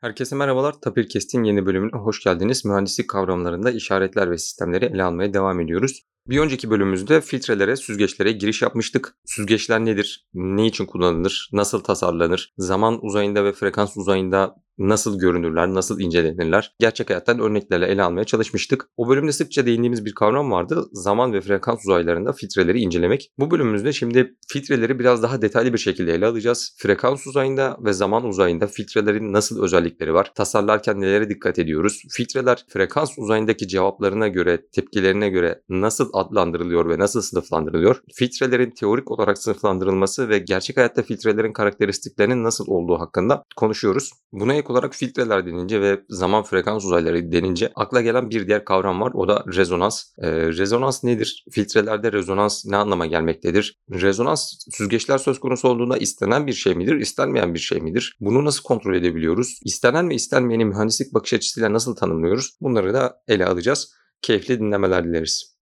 Herkese 0.00 0.36
merhabalar. 0.36 0.80
Tapir 0.80 1.08
Kest'in 1.08 1.44
yeni 1.44 1.66
bölümüne 1.66 1.90
hoş 1.92 2.24
geldiniz. 2.24 2.64
Mühendislik 2.64 3.10
kavramlarında 3.10 3.70
işaretler 3.70 4.30
ve 4.30 4.38
sistemleri 4.38 4.84
ele 4.84 5.02
almaya 5.02 5.34
devam 5.34 5.60
ediyoruz. 5.60 6.02
Bir 6.26 6.38
önceki 6.38 6.70
bölümümüzde 6.70 7.20
filtrelere, 7.20 7.76
süzgeçlere 7.76 8.32
giriş 8.32 8.62
yapmıştık. 8.62 9.16
Süzgeçler 9.24 9.84
nedir? 9.84 10.28
Ne 10.34 10.66
için 10.66 10.86
kullanılır? 10.86 11.50
Nasıl 11.52 11.80
tasarlanır? 11.80 12.54
Zaman 12.58 13.04
uzayında 13.04 13.44
ve 13.44 13.52
frekans 13.52 13.96
uzayında 13.96 14.56
nasıl 14.78 15.18
görünürler, 15.18 15.68
nasıl 15.68 16.00
incelenirler? 16.00 16.74
Gerçek 16.78 17.10
hayattan 17.10 17.38
örneklerle 17.38 17.86
ele 17.86 18.02
almaya 18.02 18.24
çalışmıştık. 18.24 18.88
O 18.96 19.08
bölümde 19.08 19.32
sıkça 19.32 19.66
değindiğimiz 19.66 20.04
bir 20.04 20.14
kavram 20.14 20.50
vardı. 20.50 20.84
Zaman 20.92 21.32
ve 21.32 21.40
frekans 21.40 21.78
uzaylarında 21.86 22.32
filtreleri 22.32 22.80
incelemek. 22.80 23.32
Bu 23.38 23.50
bölümümüzde 23.50 23.92
şimdi 23.92 24.34
filtreleri 24.48 24.98
biraz 24.98 25.22
daha 25.22 25.42
detaylı 25.42 25.72
bir 25.72 25.78
şekilde 25.78 26.14
ele 26.14 26.26
alacağız. 26.26 26.76
Frekans 26.78 27.26
uzayında 27.26 27.76
ve 27.84 27.92
zaman 27.92 28.24
uzayında 28.24 28.66
filtrelerin 28.66 29.32
nasıl 29.32 29.62
özellikleri 29.62 30.14
var? 30.14 30.32
Tasarlarken 30.34 31.00
nelere 31.00 31.28
dikkat 31.28 31.58
ediyoruz? 31.58 32.02
Filtreler 32.10 32.64
frekans 32.68 33.18
uzayındaki 33.18 33.68
cevaplarına 33.68 34.28
göre, 34.28 34.66
tepkilerine 34.72 35.28
göre 35.28 35.62
nasıl 35.68 36.10
adlandırılıyor 36.12 36.88
ve 36.88 36.98
nasıl 36.98 37.22
sınıflandırılıyor? 37.22 38.02
Filtrelerin 38.14 38.70
teorik 38.70 39.10
olarak 39.10 39.38
sınıflandırılması 39.38 40.28
ve 40.28 40.38
gerçek 40.38 40.76
hayatta 40.76 41.02
filtrelerin 41.02 41.52
karakteristiklerinin 41.52 42.44
nasıl 42.44 42.64
olduğu 42.66 42.98
hakkında 43.00 43.44
konuşuyoruz. 43.56 44.10
Buna 44.32 44.54
ek 44.54 44.69
olarak 44.70 44.94
filtreler 44.94 45.46
denince 45.46 45.80
ve 45.80 46.00
zaman 46.08 46.42
frekans 46.42 46.84
uzayları 46.84 47.32
denince 47.32 47.72
akla 47.74 48.00
gelen 48.00 48.30
bir 48.30 48.46
diğer 48.46 48.64
kavram 48.64 49.00
var. 49.00 49.12
O 49.14 49.28
da 49.28 49.44
rezonans. 49.54 50.04
Ee, 50.18 50.30
rezonans 50.32 51.04
nedir? 51.04 51.44
Filtrelerde 51.50 52.12
rezonans 52.12 52.66
ne 52.66 52.76
anlama 52.76 53.06
gelmektedir? 53.06 53.78
Rezonans 53.90 54.52
süzgeçler 54.70 55.18
söz 55.18 55.40
konusu 55.40 55.68
olduğunda 55.68 55.98
istenen 55.98 56.46
bir 56.46 56.52
şey 56.52 56.74
midir, 56.74 56.94
istenmeyen 56.94 57.54
bir 57.54 57.58
şey 57.58 57.80
midir? 57.80 58.16
Bunu 58.20 58.44
nasıl 58.44 58.62
kontrol 58.62 58.94
edebiliyoruz? 58.94 59.60
İstenen 59.64 60.10
ve 60.10 60.14
istenmeyeni 60.14 60.64
mühendislik 60.64 61.14
bakış 61.14 61.32
açısıyla 61.34 61.72
nasıl 61.72 61.96
tanımlıyoruz? 61.96 62.56
Bunları 62.60 62.94
da 62.94 63.16
ele 63.28 63.46
alacağız. 63.46 63.92
Keyifli 64.22 64.58
dinlemeler 64.58 65.04
dileriz. 65.04 65.59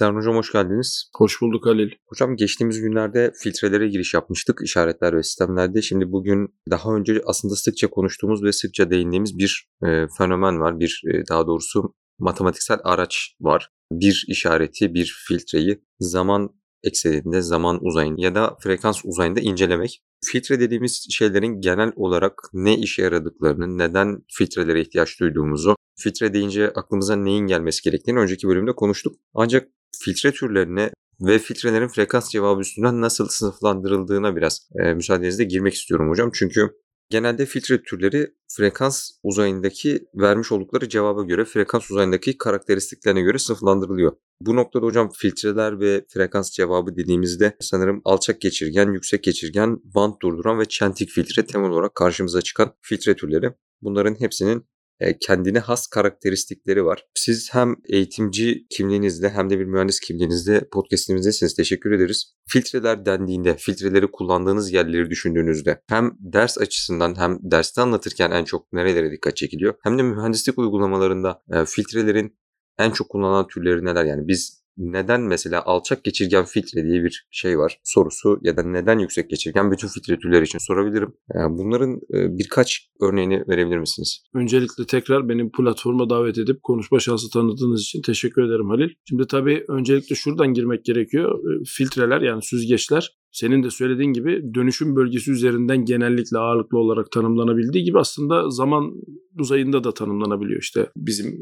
Serhan 0.00 0.16
Hocam 0.16 0.36
hoş 0.36 0.52
geldiniz. 0.52 1.10
Hoş 1.16 1.40
bulduk 1.40 1.66
Halil. 1.66 1.90
Hocam 2.06 2.36
geçtiğimiz 2.36 2.80
günlerde 2.80 3.32
filtrelere 3.42 3.88
giriş 3.88 4.14
yapmıştık 4.14 4.60
işaretler 4.64 5.16
ve 5.16 5.22
sistemlerde. 5.22 5.82
Şimdi 5.82 6.12
bugün 6.12 6.54
daha 6.70 6.94
önce 6.94 7.22
aslında 7.26 7.54
sıkça 7.56 7.90
konuştuğumuz 7.90 8.44
ve 8.44 8.52
sıkça 8.52 8.90
değindiğimiz 8.90 9.38
bir 9.38 9.68
e, 9.82 10.06
fenomen 10.18 10.60
var. 10.60 10.80
Bir 10.80 11.02
e, 11.12 11.28
daha 11.28 11.46
doğrusu 11.46 11.94
matematiksel 12.18 12.78
araç 12.84 13.34
var. 13.40 13.70
Bir 13.92 14.24
işareti, 14.28 14.94
bir 14.94 15.14
filtreyi 15.28 15.82
zaman 15.98 16.50
ekseninde, 16.82 17.42
zaman 17.42 17.78
uzayında 17.84 18.22
ya 18.22 18.34
da 18.34 18.56
frekans 18.62 19.00
uzayında 19.04 19.40
incelemek. 19.40 20.02
Filtre 20.24 20.60
dediğimiz 20.60 21.06
şeylerin 21.10 21.60
genel 21.60 21.92
olarak 21.96 22.34
ne 22.52 22.76
işe 22.78 23.02
yaradıklarını, 23.02 23.78
neden 23.78 24.22
filtrelere 24.28 24.80
ihtiyaç 24.80 25.20
duyduğumuzu, 25.20 25.76
filtre 26.00 26.34
deyince 26.34 26.70
aklımıza 26.70 27.16
neyin 27.16 27.46
gelmesi 27.46 27.82
gerektiğini 27.82 28.18
önceki 28.18 28.48
bölümde 28.48 28.72
konuştuk. 28.72 29.16
Ancak 29.34 29.68
filtre 30.04 30.32
türlerine 30.32 30.90
ve 31.20 31.38
filtrelerin 31.38 31.88
frekans 31.88 32.30
cevabı 32.30 32.60
üstünden 32.60 33.00
nasıl 33.00 33.28
sınıflandırıldığına 33.28 34.36
biraz 34.36 34.68
e, 34.82 34.94
müsaadenizle 34.94 35.44
girmek 35.44 35.74
istiyorum 35.74 36.10
hocam. 36.10 36.30
Çünkü 36.34 36.70
genelde 37.10 37.46
filtre 37.46 37.82
türleri 37.82 38.34
frekans 38.48 39.10
uzayındaki 39.22 40.06
vermiş 40.14 40.52
oldukları 40.52 40.88
cevaba 40.88 41.22
göre 41.22 41.44
frekans 41.44 41.90
uzayındaki 41.90 42.38
karakteristiklerine 42.38 43.20
göre 43.20 43.38
sınıflandırılıyor. 43.38 44.12
Bu 44.40 44.56
noktada 44.56 44.86
hocam 44.86 45.10
filtreler 45.14 45.80
ve 45.80 46.04
frekans 46.08 46.50
cevabı 46.50 46.96
dediğimizde 46.96 47.56
sanırım 47.60 48.02
alçak 48.04 48.40
geçirgen, 48.40 48.92
yüksek 48.92 49.22
geçirgen, 49.22 49.78
band 49.84 50.14
durduran 50.22 50.58
ve 50.58 50.64
çentik 50.64 51.10
filtre 51.10 51.46
temel 51.46 51.70
olarak 51.70 51.94
karşımıza 51.94 52.42
çıkan 52.42 52.74
filtre 52.80 53.16
türleri. 53.16 53.52
Bunların 53.82 54.20
hepsinin 54.20 54.66
kendine 55.20 55.58
has 55.58 55.86
karakteristikleri 55.86 56.84
var. 56.84 57.06
Siz 57.14 57.54
hem 57.54 57.76
eğitimci 57.88 58.66
kimliğinizde 58.70 59.28
hem 59.28 59.50
de 59.50 59.58
bir 59.58 59.64
mühendis 59.64 60.00
kimliğinizde 60.00 60.68
podcastimizdesiniz. 60.72 61.54
Teşekkür 61.54 61.92
ederiz. 61.92 62.34
Filtreler 62.48 63.06
dendiğinde, 63.06 63.56
filtreleri 63.56 64.10
kullandığınız 64.10 64.72
yerleri 64.72 65.10
düşündüğünüzde 65.10 65.82
hem 65.88 66.12
ders 66.20 66.58
açısından 66.58 67.18
hem 67.18 67.38
derste 67.42 67.80
anlatırken 67.80 68.30
en 68.30 68.44
çok 68.44 68.72
nerelere 68.72 69.12
dikkat 69.12 69.36
çekiliyor 69.36 69.74
hem 69.82 69.98
de 69.98 70.02
mühendislik 70.02 70.58
uygulamalarında 70.58 71.42
e, 71.52 71.64
filtrelerin 71.64 72.38
en 72.78 72.90
çok 72.90 73.08
kullanılan 73.08 73.46
türleri 73.46 73.84
neler? 73.84 74.04
Yani 74.04 74.28
biz 74.28 74.59
neden 74.80 75.20
mesela 75.20 75.62
alçak 75.64 76.04
geçirgen 76.04 76.44
filtre 76.44 76.84
diye 76.84 77.04
bir 77.04 77.26
şey 77.30 77.58
var 77.58 77.80
sorusu 77.84 78.38
ya 78.42 78.56
da 78.56 78.62
neden 78.62 78.98
yüksek 78.98 79.30
geçirgen 79.30 79.72
bütün 79.72 79.88
filtre 79.88 80.18
türleri 80.18 80.44
için 80.44 80.58
sorabilirim. 80.58 81.12
Yani 81.34 81.58
bunların 81.58 81.94
e, 81.94 82.38
birkaç 82.38 82.90
örneğini 83.00 83.44
verebilir 83.48 83.78
misiniz? 83.78 84.22
Öncelikle 84.34 84.86
tekrar 84.86 85.28
beni 85.28 85.50
platforma 85.50 86.10
davet 86.10 86.38
edip 86.38 86.62
konuşma 86.62 87.00
şansı 87.00 87.30
tanıdığınız 87.30 87.80
için 87.80 88.02
teşekkür 88.02 88.42
ederim 88.42 88.68
Halil. 88.68 88.90
Şimdi 89.08 89.26
tabii 89.26 89.64
öncelikle 89.68 90.14
şuradan 90.14 90.54
girmek 90.54 90.84
gerekiyor. 90.84 91.38
E, 91.38 91.64
filtreler 91.66 92.20
yani 92.20 92.42
süzgeçler 92.42 93.20
senin 93.32 93.62
de 93.62 93.70
söylediğin 93.70 94.12
gibi 94.12 94.54
dönüşüm 94.54 94.96
bölgesi 94.96 95.30
üzerinden 95.30 95.84
genellikle 95.84 96.38
ağırlıklı 96.38 96.78
olarak 96.78 97.10
tanımlanabildiği 97.10 97.84
gibi 97.84 97.98
aslında 97.98 98.50
zaman 98.50 98.92
uzayında 99.38 99.84
da 99.84 99.94
tanımlanabiliyor. 99.94 100.60
İşte 100.60 100.86
bizim 100.96 101.38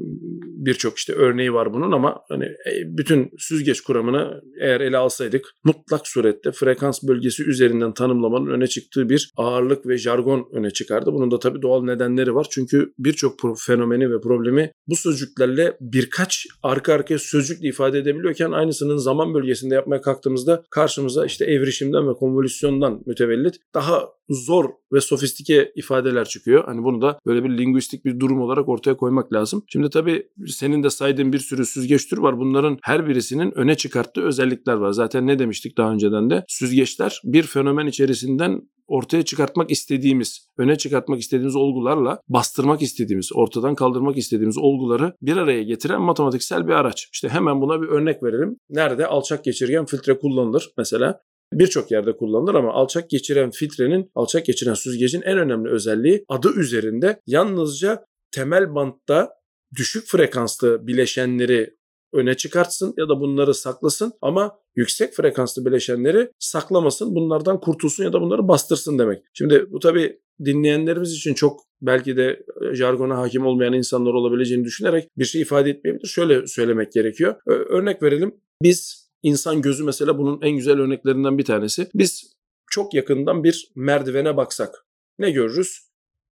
birçok 0.69 0.99
işte 0.99 1.12
örneği 1.12 1.53
var 1.53 1.73
bunun 1.73 1.93
ama 1.93 2.21
hani 2.29 2.45
e, 2.45 2.73
bütün 2.84 3.31
süzgeç 3.39 3.81
kuramını 3.81 4.43
eğer 4.61 4.81
ele 4.81 4.97
alsaydık 4.97 5.47
mutlak 5.65 6.09
surette 6.09 6.53
frekans 6.53 7.03
bölgesi 7.03 7.43
üzerinden 7.45 7.95
tanımlamanın 7.95 8.51
öne 8.51 8.67
çıktığı 8.67 9.09
bir 9.09 9.33
ağırlık 9.37 9.87
ve 9.87 9.99
jargon 9.99 10.49
öne 10.53 10.71
çıkardı. 10.71 11.12
Bunun 11.12 11.31
da 11.31 11.39
tabii 11.39 11.62
doğal 11.62 11.84
nedenleri 11.84 12.34
var. 12.34 12.47
Çünkü 12.51 12.93
birçok 12.99 13.34
fenomeni 13.67 14.11
ve 14.11 14.21
problemi 14.21 14.73
bu 14.87 14.97
sözcüklerle 14.97 15.77
birkaç 15.81 16.47
arka 16.62 16.93
arkaya 16.93 17.19
sözcükle 17.19 17.69
ifade 17.69 17.99
edebiliyorken 17.99 18.50
aynısının 18.50 18.97
zaman 18.97 19.35
bölgesinde 19.35 19.75
yapmaya 19.75 20.00
kalktığımızda 20.00 20.62
karşımıza 20.71 21.27
işte 21.27 21.45
evrişimden 21.45 22.09
ve 22.09 22.12
konvolüsyondan 22.12 23.03
mütevellit 23.06 23.56
daha 23.75 24.18
zor 24.28 24.65
ve 24.93 25.00
sofistike 25.00 25.72
ifadeler 25.77 26.25
çıkıyor. 26.25 26.65
Hani 26.65 26.84
bunu 26.84 27.03
da 27.03 27.19
böyle 27.27 27.44
bir 27.44 27.59
linguistik 27.59 28.05
bir 28.05 28.21
durum 28.21 28.41
olarak 28.41 28.69
ortaya 28.69 28.97
koymak 28.97 29.33
lazım. 29.33 29.65
Şimdi 29.69 29.91
tabii 29.91 30.27
senin 30.47 30.83
de 30.83 30.91
saydığın 30.91 31.33
bir 31.33 31.39
sürü 31.39 31.66
süzgeç 31.66 32.09
tür 32.09 32.19
var. 32.19 32.38
Bunların 32.38 32.78
her 32.83 33.09
birisinin 33.09 33.59
öne 33.59 33.75
çıkarttığı 33.75 34.22
özellikler 34.22 34.75
var. 34.75 34.91
Zaten 34.91 35.27
ne 35.27 35.38
demiştik 35.38 35.78
daha 35.78 35.93
önceden 35.93 36.31
de? 36.31 36.44
Süzgeçler 36.49 37.21
bir 37.25 37.43
fenomen 37.43 37.87
içerisinden 37.87 38.62
ortaya 38.88 39.22
çıkartmak 39.22 39.71
istediğimiz, 39.71 40.47
öne 40.59 40.78
çıkartmak 40.78 41.21
istediğimiz 41.21 41.56
olgularla 41.56 42.21
bastırmak 42.28 42.83
istediğimiz, 42.83 43.31
ortadan 43.34 43.75
kaldırmak 43.75 44.17
istediğimiz 44.17 44.59
olguları 44.59 45.12
bir 45.22 45.37
araya 45.37 45.62
getiren 45.62 46.03
matematiksel 46.03 46.67
bir 46.67 46.72
araç. 46.72 47.09
İşte 47.12 47.28
hemen 47.28 47.61
buna 47.61 47.83
bir 47.83 47.88
örnek 47.88 48.22
verelim. 48.22 48.56
Nerede 48.71 49.06
alçak 49.06 49.44
geçirgen 49.44 49.87
filtre 49.87 50.19
kullanılır 50.19 50.71
mesela? 50.78 51.21
Birçok 51.53 51.91
yerde 51.91 52.17
kullanılır 52.17 52.55
ama 52.55 52.73
alçak 52.73 53.11
geçiren 53.11 53.51
filtrenin, 53.51 54.11
alçak 54.15 54.47
geçiren 54.47 54.75
süzgecin 54.75 55.23
en 55.23 55.39
önemli 55.39 55.71
özelliği 55.71 56.25
adı 56.29 56.53
üzerinde 56.57 57.21
yalnızca 57.27 58.05
temel 58.31 58.75
bantta 58.75 59.31
düşük 59.77 60.07
frekanslı 60.07 60.87
bileşenleri 60.87 61.79
öne 62.13 62.35
çıkartsın 62.35 62.95
ya 62.99 63.09
da 63.09 63.21
bunları 63.21 63.55
saklasın 63.55 64.13
ama 64.23 64.59
yüksek 64.77 65.15
frekanslı 65.15 65.67
bileşenleri 65.67 66.31
saklamasın, 66.39 67.15
bunlardan 67.15 67.61
kurtulsun 67.61 68.05
ya 68.05 68.13
da 68.13 68.21
bunları 68.21 68.49
bastırsın 68.49 68.99
demek. 68.99 69.23
Şimdi 69.35 69.67
bu 69.71 69.79
tabi 69.79 70.19
dinleyenlerimiz 70.45 71.13
için 71.13 71.35
çok 71.35 71.61
belki 71.83 72.17
de 72.17 72.47
jargona 72.73 73.19
hakim 73.19 73.47
olmayan 73.47 73.73
insanlar 73.73 74.15
olabileceğini 74.15 74.65
düşünerek 74.65 75.09
bir 75.19 75.25
şey 75.25 75.41
ifade 75.41 75.71
etmeyebilir. 75.71 76.07
Şöyle 76.07 76.47
söylemek 76.47 76.93
gerekiyor. 76.93 77.35
Örnek 77.47 78.03
verelim. 78.03 78.35
Biz 78.63 79.07
İnsan 79.23 79.62
gözü 79.62 79.85
mesela 79.85 80.19
bunun 80.19 80.43
en 80.43 80.56
güzel 80.56 80.79
örneklerinden 80.79 81.38
bir 81.38 81.44
tanesi. 81.44 81.88
Biz 81.94 82.32
çok 82.70 82.94
yakından 82.94 83.44
bir 83.44 83.73
merdivene 83.75 84.37
baksak 84.37 84.87
ne 85.19 85.31
görürüz? 85.31 85.88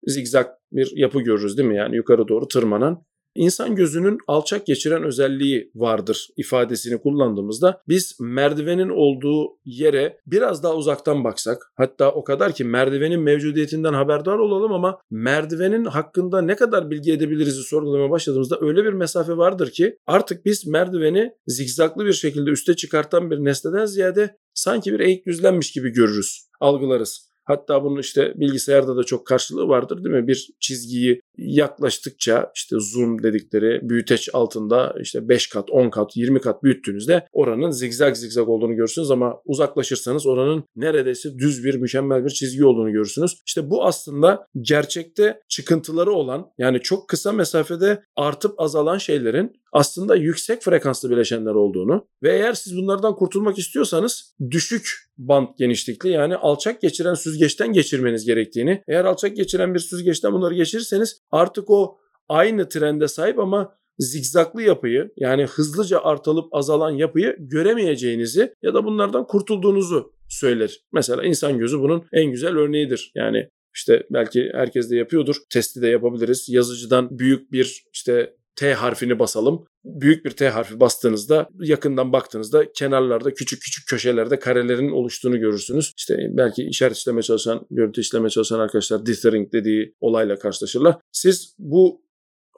Zigzag 0.07 0.47
bir 0.73 0.93
yapı 0.97 1.21
görürüz 1.21 1.59
değil 1.59 1.69
mi? 1.69 1.77
Yani 1.77 1.97
yukarı 1.97 2.29
doğru 2.29 2.49
tırmanan. 2.49 3.05
İnsan 3.35 3.75
gözünün 3.75 4.19
alçak 4.27 4.67
geçiren 4.67 5.03
özelliği 5.03 5.71
vardır 5.75 6.29
ifadesini 6.37 6.99
kullandığımızda 7.01 7.83
biz 7.89 8.17
merdivenin 8.21 8.89
olduğu 8.89 9.59
yere 9.65 10.19
biraz 10.27 10.63
daha 10.63 10.75
uzaktan 10.75 11.25
baksak 11.25 11.73
hatta 11.75 12.13
o 12.13 12.25
kadar 12.25 12.55
ki 12.55 12.65
merdivenin 12.65 13.21
mevcudiyetinden 13.21 13.93
haberdar 13.93 14.39
olalım 14.39 14.73
ama 14.73 14.99
merdivenin 15.11 15.85
hakkında 15.85 16.43
ne 16.43 16.57
kadar 16.57 16.91
bilgi 16.91 17.13
edebiliriz 17.13 17.55
sorgulamaya 17.55 18.11
başladığımızda 18.11 18.59
öyle 18.61 18.85
bir 18.85 18.93
mesafe 18.93 19.37
vardır 19.37 19.71
ki 19.71 19.99
artık 20.07 20.45
biz 20.45 20.67
merdiveni 20.67 21.33
zigzaglı 21.47 22.07
bir 22.07 22.13
şekilde 22.13 22.51
üste 22.51 22.77
çıkartan 22.77 23.31
bir 23.31 23.39
nesneden 23.39 23.87
ziyade 23.87 24.37
sanki 24.55 24.93
bir 24.93 25.01
eğik 25.01 25.27
düzlenmiş 25.27 25.73
gibi 25.73 25.91
görürüz, 25.91 26.49
algılarız. 26.61 27.34
Hatta 27.45 27.85
bunun 27.85 28.01
işte 28.01 28.33
bilgisayarda 28.37 28.97
da 28.97 29.05
çok 29.05 29.27
karşılığı 29.27 29.69
vardır 29.69 30.05
değil 30.05 30.17
mi? 30.17 30.29
Bir 30.29 30.51
çizgiyi 30.61 31.21
yaklaştıkça 31.37 32.53
işte 32.55 32.77
zoom 32.79 33.23
dedikleri 33.23 33.81
büyüteç 33.83 34.29
altında 34.33 34.95
işte 35.01 35.29
5 35.29 35.47
kat, 35.47 35.71
10 35.71 35.91
kat, 35.91 36.17
20 36.17 36.41
kat 36.41 36.63
büyüttüğünüzde 36.63 37.27
oranın 37.33 37.71
zigzag 37.71 38.17
zigzag 38.17 38.49
olduğunu 38.49 38.75
görürsünüz 38.75 39.11
ama 39.11 39.41
uzaklaşırsanız 39.45 40.27
oranın 40.27 40.65
neredeyse 40.77 41.39
düz 41.39 41.65
bir 41.65 41.75
mükemmel 41.75 42.25
bir 42.25 42.31
çizgi 42.31 42.65
olduğunu 42.65 42.93
görürsünüz. 42.93 43.43
İşte 43.47 43.71
bu 43.71 43.85
aslında 43.85 44.47
gerçekte 44.61 45.41
çıkıntıları 45.49 46.13
olan 46.13 46.47
yani 46.59 46.81
çok 46.81 47.09
kısa 47.09 47.33
mesafede 47.33 48.03
artıp 48.17 48.61
azalan 48.61 48.99
şeylerin 48.99 49.53
aslında 49.75 50.17
yüksek 50.17 50.63
frekanslı 50.63 51.11
bileşenler 51.11 51.55
olduğunu 51.55 52.07
ve 52.23 52.33
eğer 52.33 52.53
siz 52.53 52.77
bunlardan 52.77 53.17
kurtulmak 53.17 53.59
istiyorsanız 53.59 54.35
düşük 54.51 54.89
band 55.19 55.49
genişlikli 55.59 56.11
yani 56.11 56.37
alçak 56.37 56.81
geçiren 56.81 57.15
süzgeçten 57.15 57.73
geçirmeniz 57.73 58.27
gerektiğini, 58.27 58.83
eğer 58.89 59.05
alçak 59.05 59.37
geçiren 59.37 59.75
bir 59.75 59.79
süzgeçten 59.79 60.33
bunları 60.33 60.55
geçirirseniz 60.55 61.23
artık 61.31 61.71
o 61.71 61.99
aynı 62.29 62.69
trende 62.69 63.09
sahip 63.09 63.39
ama 63.39 63.75
zigzaklı 63.99 64.63
yapıyı 64.63 65.13
yani 65.17 65.45
hızlıca 65.45 66.01
artalıp 66.01 66.55
azalan 66.55 66.91
yapıyı 66.91 67.37
göremeyeceğinizi 67.39 68.55
ya 68.63 68.75
da 68.75 68.85
bunlardan 68.85 69.27
kurtulduğunuzu 69.27 70.13
söyler. 70.29 70.81
Mesela 70.93 71.23
insan 71.23 71.59
gözü 71.59 71.81
bunun 71.81 72.05
en 72.13 72.31
güzel 72.31 72.57
örneğidir. 72.57 73.13
Yani 73.15 73.49
işte 73.75 74.07
belki 74.11 74.51
herkes 74.55 74.91
de 74.91 74.97
yapıyordur. 74.97 75.37
Testi 75.51 75.83
de 75.83 75.89
yapabiliriz. 75.89 76.49
Yazıcıdan 76.49 77.19
büyük 77.19 77.53
bir 77.53 77.85
işte 77.93 78.35
T 78.57 78.75
harfini 78.75 79.19
basalım. 79.19 79.65
Büyük 79.85 80.25
bir 80.25 80.31
T 80.31 80.49
harfi 80.49 80.81
bastığınızda 80.81 81.49
yakından 81.61 82.13
baktığınızda 82.13 82.73
kenarlarda 82.73 83.35
küçük 83.35 83.63
küçük 83.63 83.89
köşelerde 83.89 84.39
karelerin 84.39 84.91
oluştuğunu 84.91 85.41
görürsünüz. 85.41 85.93
İşte 85.97 86.17
belki 86.31 86.63
işaret 86.63 86.97
işleme 86.97 87.23
çalışan, 87.23 87.67
görüntü 87.71 88.01
işleme 88.01 88.31
çalışan 88.31 88.61
arkadaşlar 88.61 89.07
dithering 89.07 89.53
dediği 89.53 89.95
olayla 90.01 90.39
karşılaşırlar. 90.39 90.97
Siz 91.13 91.55
bu 91.59 92.03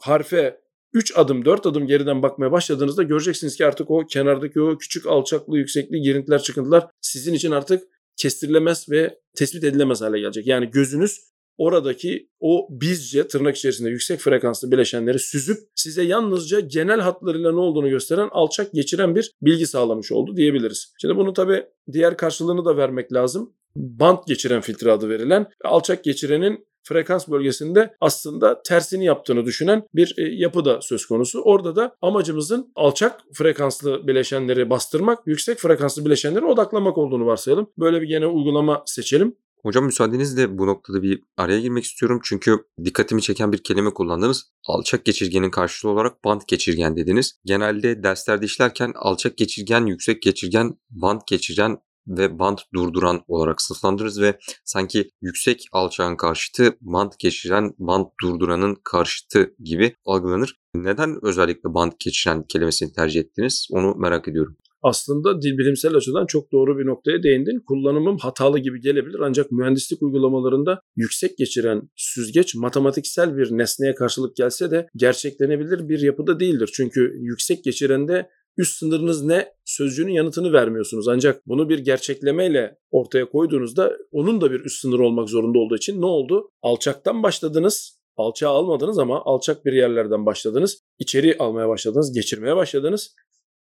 harfe 0.01 0.61
3 0.93 1.13
adım 1.17 1.45
4 1.45 1.67
adım 1.67 1.87
geriden 1.87 2.23
bakmaya 2.23 2.53
başladığınızda 2.53 3.03
göreceksiniz 3.03 3.57
ki 3.57 3.67
artık 3.67 3.91
o 3.91 4.07
kenardaki 4.07 4.61
o 4.61 4.79
küçük 4.79 5.07
alçaklı 5.07 5.59
yüksekli 5.59 6.01
girintiler 6.01 6.43
çıkıntılar 6.43 6.87
sizin 7.01 7.35
için 7.35 7.51
artık 7.51 7.83
kestirilemez 8.17 8.91
ve 8.91 9.19
tespit 9.37 9.65
edilemez 9.65 10.01
hale 10.01 10.21
gelecek. 10.21 10.47
Yani 10.47 10.71
gözünüz 10.71 11.21
oradaki 11.59 12.29
o 12.41 12.69
bizce 12.71 13.29
tırnak 13.29 13.57
içerisinde 13.57 13.91
yüksek 13.91 14.21
frekanslı 14.21 14.71
bileşenleri 14.71 15.19
süzüp 15.19 15.59
size 15.75 16.03
yalnızca 16.03 16.61
genel 16.61 17.01
hatlarıyla 17.01 17.53
ne 17.53 17.61
olduğunu 17.61 17.91
gösteren 17.91 18.29
alçak 18.33 18.73
geçiren 18.73 19.15
bir 19.15 19.33
bilgi 19.43 19.67
sağlamış 19.67 20.13
oldu 20.13 20.37
diyebiliriz. 20.37 20.93
Şimdi 21.01 21.17
bunu 21.17 21.33
tabi 21.33 21.65
diğer 21.93 22.17
karşılığını 22.17 22.65
da 22.65 22.77
vermek 22.77 23.13
lazım. 23.13 23.53
Bant 23.77 24.27
geçiren 24.27 24.61
filtre 24.61 24.93
adı 24.93 25.09
verilen 25.09 25.47
alçak 25.65 26.05
geçirenin 26.05 26.67
frekans 26.87 27.29
bölgesinde 27.29 27.95
aslında 28.01 28.63
tersini 28.63 29.05
yaptığını 29.05 29.45
düşünen 29.45 29.83
bir 29.95 30.15
e, 30.19 30.23
yapı 30.23 30.65
da 30.65 30.81
söz 30.81 31.07
konusu. 31.07 31.41
Orada 31.41 31.77
da 31.77 31.97
amacımızın 32.03 32.73
alçak 32.75 33.21
frekanslı 33.33 34.07
bileşenleri 34.07 34.71
bastırmak, 34.71 35.19
yüksek 35.27 35.59
frekanslı 35.59 36.05
bileşenleri 36.05 36.45
odaklamak 36.45 36.99
olduğunu 36.99 37.27
varsayalım. 37.27 37.71
Böyle 37.79 38.03
bir 38.03 38.07
gene 38.07 38.27
uygulama 38.27 38.83
seçelim. 38.87 39.37
Hocam 39.63 39.85
müsaadenizle 39.85 40.59
bu 40.59 40.67
noktada 40.67 41.03
bir 41.03 41.23
araya 41.37 41.61
girmek 41.61 41.85
istiyorum. 41.85 42.21
Çünkü 42.25 42.59
dikkatimi 42.85 43.23
çeken 43.23 43.53
bir 43.53 43.59
kelime 43.59 43.95
kullandınız. 43.95 44.51
Alçak 44.69 45.05
geçirgenin 45.05 45.51
karşılığı 45.51 45.93
olarak 45.93 46.25
band 46.25 46.41
geçirgen 46.49 46.97
dediniz. 46.97 47.41
Genelde 47.45 48.03
derslerde 48.03 48.47
işlerken 48.47 48.93
alçak 48.95 49.37
geçirgen, 49.37 49.87
yüksek 49.87 50.23
geçirgen, 50.23 50.75
band 50.91 51.21
geçirgen 51.27 51.79
ve 52.09 52.39
band 52.39 52.59
durduran 52.75 53.23
olarak 53.29 53.63
sınıflandırırız 53.63 54.21
ve 54.21 54.39
sanki 54.65 55.11
yüksek 55.23 55.67
alçağın 55.73 56.17
karşıtı 56.17 56.77
band 56.81 57.13
geçiren, 57.19 57.75
band 57.79 58.07
durduranın 58.23 58.77
karşıtı 58.85 59.55
gibi 59.59 59.97
algılanır. 60.05 60.61
Neden 60.75 61.19
özellikle 61.23 61.75
band 61.75 61.93
geçiren 61.99 62.45
kelimesini 62.49 62.93
tercih 62.93 63.21
ettiniz? 63.21 63.69
Onu 63.71 63.95
merak 63.95 64.29
ediyorum 64.29 64.57
aslında 64.87 65.43
dil 65.43 65.59
bilimsel 65.59 65.95
açıdan 65.95 66.27
çok 66.27 66.53
doğru 66.53 66.79
bir 66.79 66.87
noktaya 66.87 67.23
değindin. 67.23 67.61
Kullanımım 67.67 68.19
hatalı 68.19 68.59
gibi 68.59 68.81
gelebilir 68.81 69.21
ancak 69.21 69.51
mühendislik 69.51 70.03
uygulamalarında 70.03 70.81
yüksek 70.97 71.39
geçiren 71.39 71.83
süzgeç 71.97 72.55
matematiksel 72.55 73.37
bir 73.37 73.51
nesneye 73.51 73.95
karşılık 73.95 74.37
gelse 74.37 74.71
de 74.71 74.87
gerçeklenebilir 74.97 75.89
bir 75.89 76.01
yapıda 76.01 76.41
değildir. 76.41 76.71
Çünkü 76.75 77.17
yüksek 77.21 77.65
geçirende 77.65 78.29
üst 78.59 78.79
sınırınız 78.79 79.25
ne 79.25 79.49
sözcüğünün 79.65 80.13
yanıtını 80.13 80.53
vermiyorsunuz. 80.53 81.09
Ancak 81.09 81.47
bunu 81.47 81.69
bir 81.69 81.79
gerçeklemeyle 81.79 82.79
ortaya 82.91 83.29
koyduğunuzda 83.29 83.97
onun 84.13 84.41
da 84.41 84.51
bir 84.53 84.61
üst 84.61 84.81
sınır 84.81 84.99
olmak 84.99 85.29
zorunda 85.29 85.59
olduğu 85.59 85.77
için 85.77 86.01
ne 86.01 86.07
oldu? 86.07 86.51
Alçaktan 86.63 87.23
başladınız. 87.23 87.97
Alçağı 88.17 88.51
almadınız 88.51 88.99
ama 88.99 89.23
alçak 89.25 89.65
bir 89.65 89.73
yerlerden 89.73 90.27
başladınız. 90.27 90.79
İçeri 90.99 91.37
almaya 91.39 91.69
başladınız, 91.69 92.13
geçirmeye 92.15 92.57
başladınız. 92.57 93.15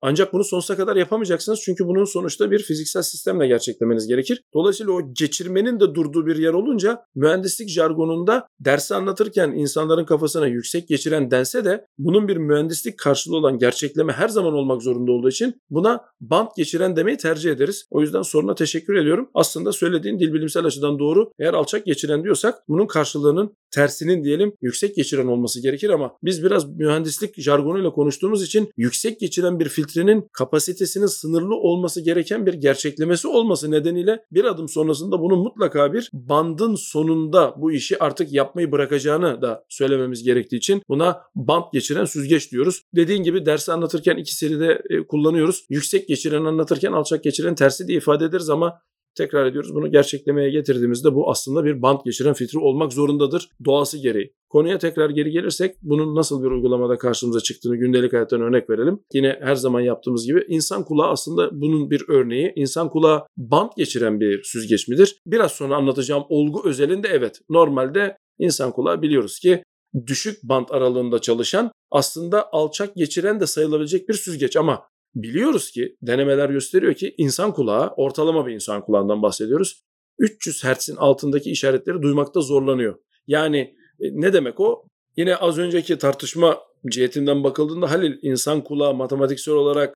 Ancak 0.08 0.34
bunu 0.34 0.44
sonsuza 0.44 0.76
kadar 0.78 0.96
yapamayacaksınız 0.96 1.62
çünkü 1.62 1.88
bunun 1.88 2.06
sonuçta 2.06 2.52
bir 2.52 2.60
fiziksel 2.60 3.02
sistemle 3.02 3.48
gerçeklemeniz 3.48 4.08
gerekir. 4.08 4.42
Dolayısıyla 4.54 4.94
o 4.94 5.14
geçirmenin 5.14 5.80
de 5.80 5.96
durduğu 5.96 6.26
bir 6.26 6.36
yer 6.36 6.54
olunca 6.54 7.02
mühendislik 7.16 7.70
jargonunda 7.70 8.48
dersi 8.60 8.96
anlatırken 8.96 9.52
insanların 9.52 10.06
kafasına 10.06 10.48
yüksek 10.48 10.88
geçiren 10.88 11.32
dense 11.32 11.66
de 11.66 11.86
bunun 11.98 12.28
bir 12.28 12.38
mühendislik 12.38 13.00
karşılığı 13.00 13.38
olan 13.38 13.58
gerçekleme 13.58 14.14
her 14.14 14.28
zaman 14.28 14.54
olmak 14.54 14.82
zorunda 14.82 15.12
olduğu 15.12 15.30
için 15.30 15.62
buna 15.70 16.02
bant 16.22 16.56
geçiren 16.56 16.96
demeyi 16.96 17.18
tercih 17.18 17.52
ederiz. 17.52 17.86
O 17.90 18.02
yüzden 18.02 18.22
soruna 18.22 18.56
teşekkür 18.56 18.96
ediyorum. 18.96 19.30
Aslında 19.34 19.72
söylediğin 19.72 20.20
dil 20.20 20.34
bilimsel 20.34 20.66
açıdan 20.66 21.00
doğru. 21.00 21.32
Eğer 21.40 21.54
alçak 21.54 21.86
geçiren 21.86 22.24
diyorsak 22.24 22.56
bunun 22.68 22.88
karşılığının 22.88 23.56
tersinin 23.72 24.24
diyelim 24.24 24.54
yüksek 24.62 24.96
geçiren 24.96 25.28
olması 25.28 25.62
gerekir 25.62 25.90
ama 25.90 26.18
biz 26.24 26.44
biraz 26.44 26.70
mühendislik 26.70 27.42
jargonuyla 27.42 27.92
konuştuğumuz 27.92 28.44
için 28.44 28.70
yüksek 28.78 29.20
geçiren 29.20 29.60
bir 29.60 29.70
filtrenin 29.96 30.30
kapasitesinin 30.34 31.06
sınırlı 31.06 31.56
olması 31.56 32.02
gereken 32.02 32.46
bir 32.46 32.54
gerçeklemesi 32.54 33.28
olması 33.28 33.72
nedeniyle 33.72 34.26
bir 34.32 34.44
adım 34.44 34.70
sonrasında 34.70 35.20
bunun 35.20 35.40
mutlaka 35.40 35.94
bir 35.94 36.10
bandın 36.14 36.76
sonunda 36.76 37.54
bu 37.58 37.72
işi 37.72 38.04
artık 38.04 38.34
yapmayı 38.34 38.72
bırakacağını 38.72 39.42
da 39.42 39.66
söylememiz 39.70 40.24
gerektiği 40.24 40.58
için 40.58 40.82
buna 40.90 41.22
band 41.36 41.64
geçiren 41.74 42.06
süzgeç 42.06 42.52
diyoruz. 42.52 42.82
Dediğin 42.96 43.24
gibi 43.24 43.46
dersi 43.46 43.72
anlatırken 43.72 44.18
ikisini 44.18 44.60
de 44.60 44.82
e, 44.90 45.08
kullanıyoruz. 45.08 45.66
Yüksek 45.70 46.08
geçiren 46.08 46.46
anlatırken 46.46 46.92
alçak 46.92 47.24
geçiren 47.24 47.56
tersi 47.56 47.88
diye 47.88 47.98
ifade 47.98 48.26
ederiz 48.26 48.50
ama 48.50 48.82
tekrar 49.18 49.46
ediyoruz. 49.46 49.76
Bunu 49.76 49.92
gerçeklemeye 49.92 50.50
getirdiğimizde 50.50 51.16
bu 51.16 51.30
aslında 51.30 51.66
bir 51.66 51.82
band 51.82 52.00
geçiren 52.06 52.34
filtre 52.34 52.60
olmak 52.60 52.94
zorundadır 52.94 53.50
doğası 53.66 53.98
gereği. 53.98 54.34
Konuya 54.50 54.78
tekrar 54.78 55.10
geri 55.10 55.32
gelirsek 55.32 55.76
bunun 55.82 56.16
nasıl 56.16 56.44
bir 56.44 56.52
uygulamada 56.52 56.98
karşımıza 56.98 57.40
çıktığını 57.40 57.76
gündelik 57.76 58.14
hayattan 58.14 58.42
örnek 58.42 58.70
verelim. 58.70 59.00
Yine 59.14 59.40
her 59.42 59.56
zaman 59.56 59.82
yaptığımız 59.82 60.26
gibi 60.26 60.46
insan 60.48 60.86
kulağı 60.86 61.08
aslında 61.08 61.50
bunun 61.52 61.90
bir 61.92 62.04
örneği. 62.08 62.54
İnsan 62.56 62.90
kulağı 62.90 63.24
band 63.38 63.70
geçiren 63.78 64.20
bir 64.20 64.44
süzgeç 64.44 64.88
midir? 64.88 65.18
Biraz 65.26 65.52
sonra 65.52 65.76
anlatacağım 65.76 66.24
olgu 66.30 66.62
özelinde 66.66 67.08
evet. 67.08 67.40
Normalde 67.50 68.18
insan 68.40 68.72
kulağı 68.72 69.02
biliyoruz 69.02 69.40
ki 69.40 69.64
düşük 70.08 70.44
band 70.44 70.66
aralığında 70.70 71.20
çalışan 71.20 71.72
aslında 71.92 72.50
alçak 72.52 72.96
geçiren 72.96 73.40
de 73.40 73.48
sayılabilecek 73.48 74.10
bir 74.10 74.14
süzgeç 74.14 74.58
ama 74.58 74.84
biliyoruz 75.16 75.72
ki 75.72 75.96
denemeler 76.02 76.50
gösteriyor 76.50 76.94
ki 76.94 77.16
insan 77.18 77.54
kulağı 77.54 77.90
ortalama 77.90 78.48
bir 78.48 78.54
insan 78.54 78.86
kulağından 78.86 79.22
bahsediyoruz. 79.22 79.84
300 80.20 80.64
Hz'in 80.64 80.96
altındaki 80.96 81.52
işaretleri 81.52 82.02
duymakta 82.02 82.42
zorlanıyor. 82.42 83.00
Yani 83.28 83.60
e, 84.00 84.06
ne 84.12 84.34
demek 84.34 84.60
o? 84.60 84.88
Yine 85.18 85.36
az 85.36 85.58
önceki 85.58 85.98
tartışma 85.98 86.60
cihetinden 86.90 87.44
bakıldığında 87.44 87.92
Halil 87.92 88.18
insan 88.22 88.64
kulağı 88.64 88.94
matematiksel 88.94 89.54
olarak 89.54 89.96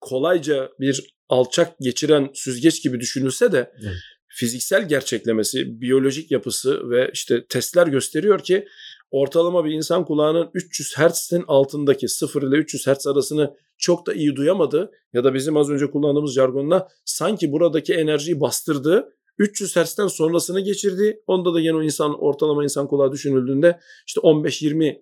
kolayca 0.00 0.70
bir 0.80 1.14
alçak 1.28 1.78
geçiren 1.80 2.30
süzgeç 2.34 2.82
gibi 2.82 3.00
düşünülse 3.00 3.52
de 3.52 3.72
evet. 3.82 3.94
fiziksel 4.28 4.88
gerçeklemesi, 4.88 5.80
biyolojik 5.80 6.30
yapısı 6.30 6.90
ve 6.90 7.10
işte 7.12 7.46
testler 7.48 7.86
gösteriyor 7.86 8.38
ki 8.38 8.66
ortalama 9.10 9.64
bir 9.64 9.72
insan 9.72 10.04
kulağının 10.04 10.50
300 10.54 10.94
Hz'in 10.98 11.44
altındaki 11.48 12.08
0 12.08 12.42
ile 12.42 12.56
300 12.56 12.86
Hz 12.86 13.06
arasını 13.06 13.56
çok 13.78 14.06
da 14.06 14.14
iyi 14.14 14.36
duyamadı 14.36 14.90
ya 15.12 15.24
da 15.24 15.34
bizim 15.34 15.56
az 15.56 15.70
önce 15.70 15.90
kullandığımız 15.90 16.34
jargonla 16.34 16.88
sanki 17.04 17.52
buradaki 17.52 17.94
enerjiyi 17.94 18.40
bastırdı 18.40 19.12
300 19.38 19.76
Hz'den 19.76 20.06
sonrasını 20.06 20.60
geçirdi. 20.60 21.22
Onda 21.26 21.54
da 21.54 21.60
yine 21.60 21.74
o 21.74 21.82
insan 21.82 22.22
ortalama 22.22 22.64
insan 22.64 22.88
kulağı 22.88 23.12
düşünüldüğünde 23.12 23.80
işte 24.06 24.20
15-20 24.20 25.00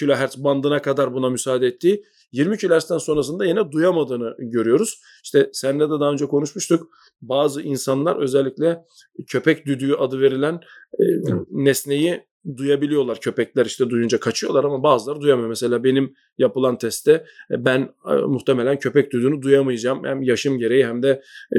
kHz 0.00 0.44
bandına 0.44 0.82
kadar 0.82 1.14
buna 1.14 1.30
müsaade 1.30 1.66
etti. 1.66 2.02
20 2.32 2.56
kHz'den 2.56 2.98
sonrasında 2.98 3.44
yine 3.44 3.72
duyamadığını 3.72 4.36
görüyoruz. 4.38 5.00
İşte 5.24 5.50
seninle 5.52 5.84
de 5.84 6.00
daha 6.00 6.12
önce 6.12 6.26
konuşmuştuk. 6.26 6.88
Bazı 7.22 7.62
insanlar 7.62 8.16
özellikle 8.16 8.84
köpek 9.26 9.66
düdüğü 9.66 9.94
adı 9.94 10.20
verilen 10.20 10.60
e, 11.00 11.04
nesneyi 11.50 12.24
duyabiliyorlar. 12.56 13.20
Köpekler 13.20 13.66
işte 13.66 13.90
duyunca 13.90 14.20
kaçıyorlar 14.20 14.64
ama 14.64 14.82
bazıları 14.82 15.20
duyamıyor. 15.20 15.48
Mesela 15.48 15.84
benim 15.84 16.14
yapılan 16.38 16.78
testte 16.78 17.12
e, 17.50 17.64
ben 17.64 17.88
e, 18.10 18.14
muhtemelen 18.14 18.78
köpek 18.78 19.12
duyduğunu 19.12 19.42
duyamayacağım. 19.42 20.04
Hem 20.04 20.22
yaşım 20.22 20.58
gereği 20.58 20.86
hem 20.86 21.02
de 21.02 21.22
e, 21.52 21.58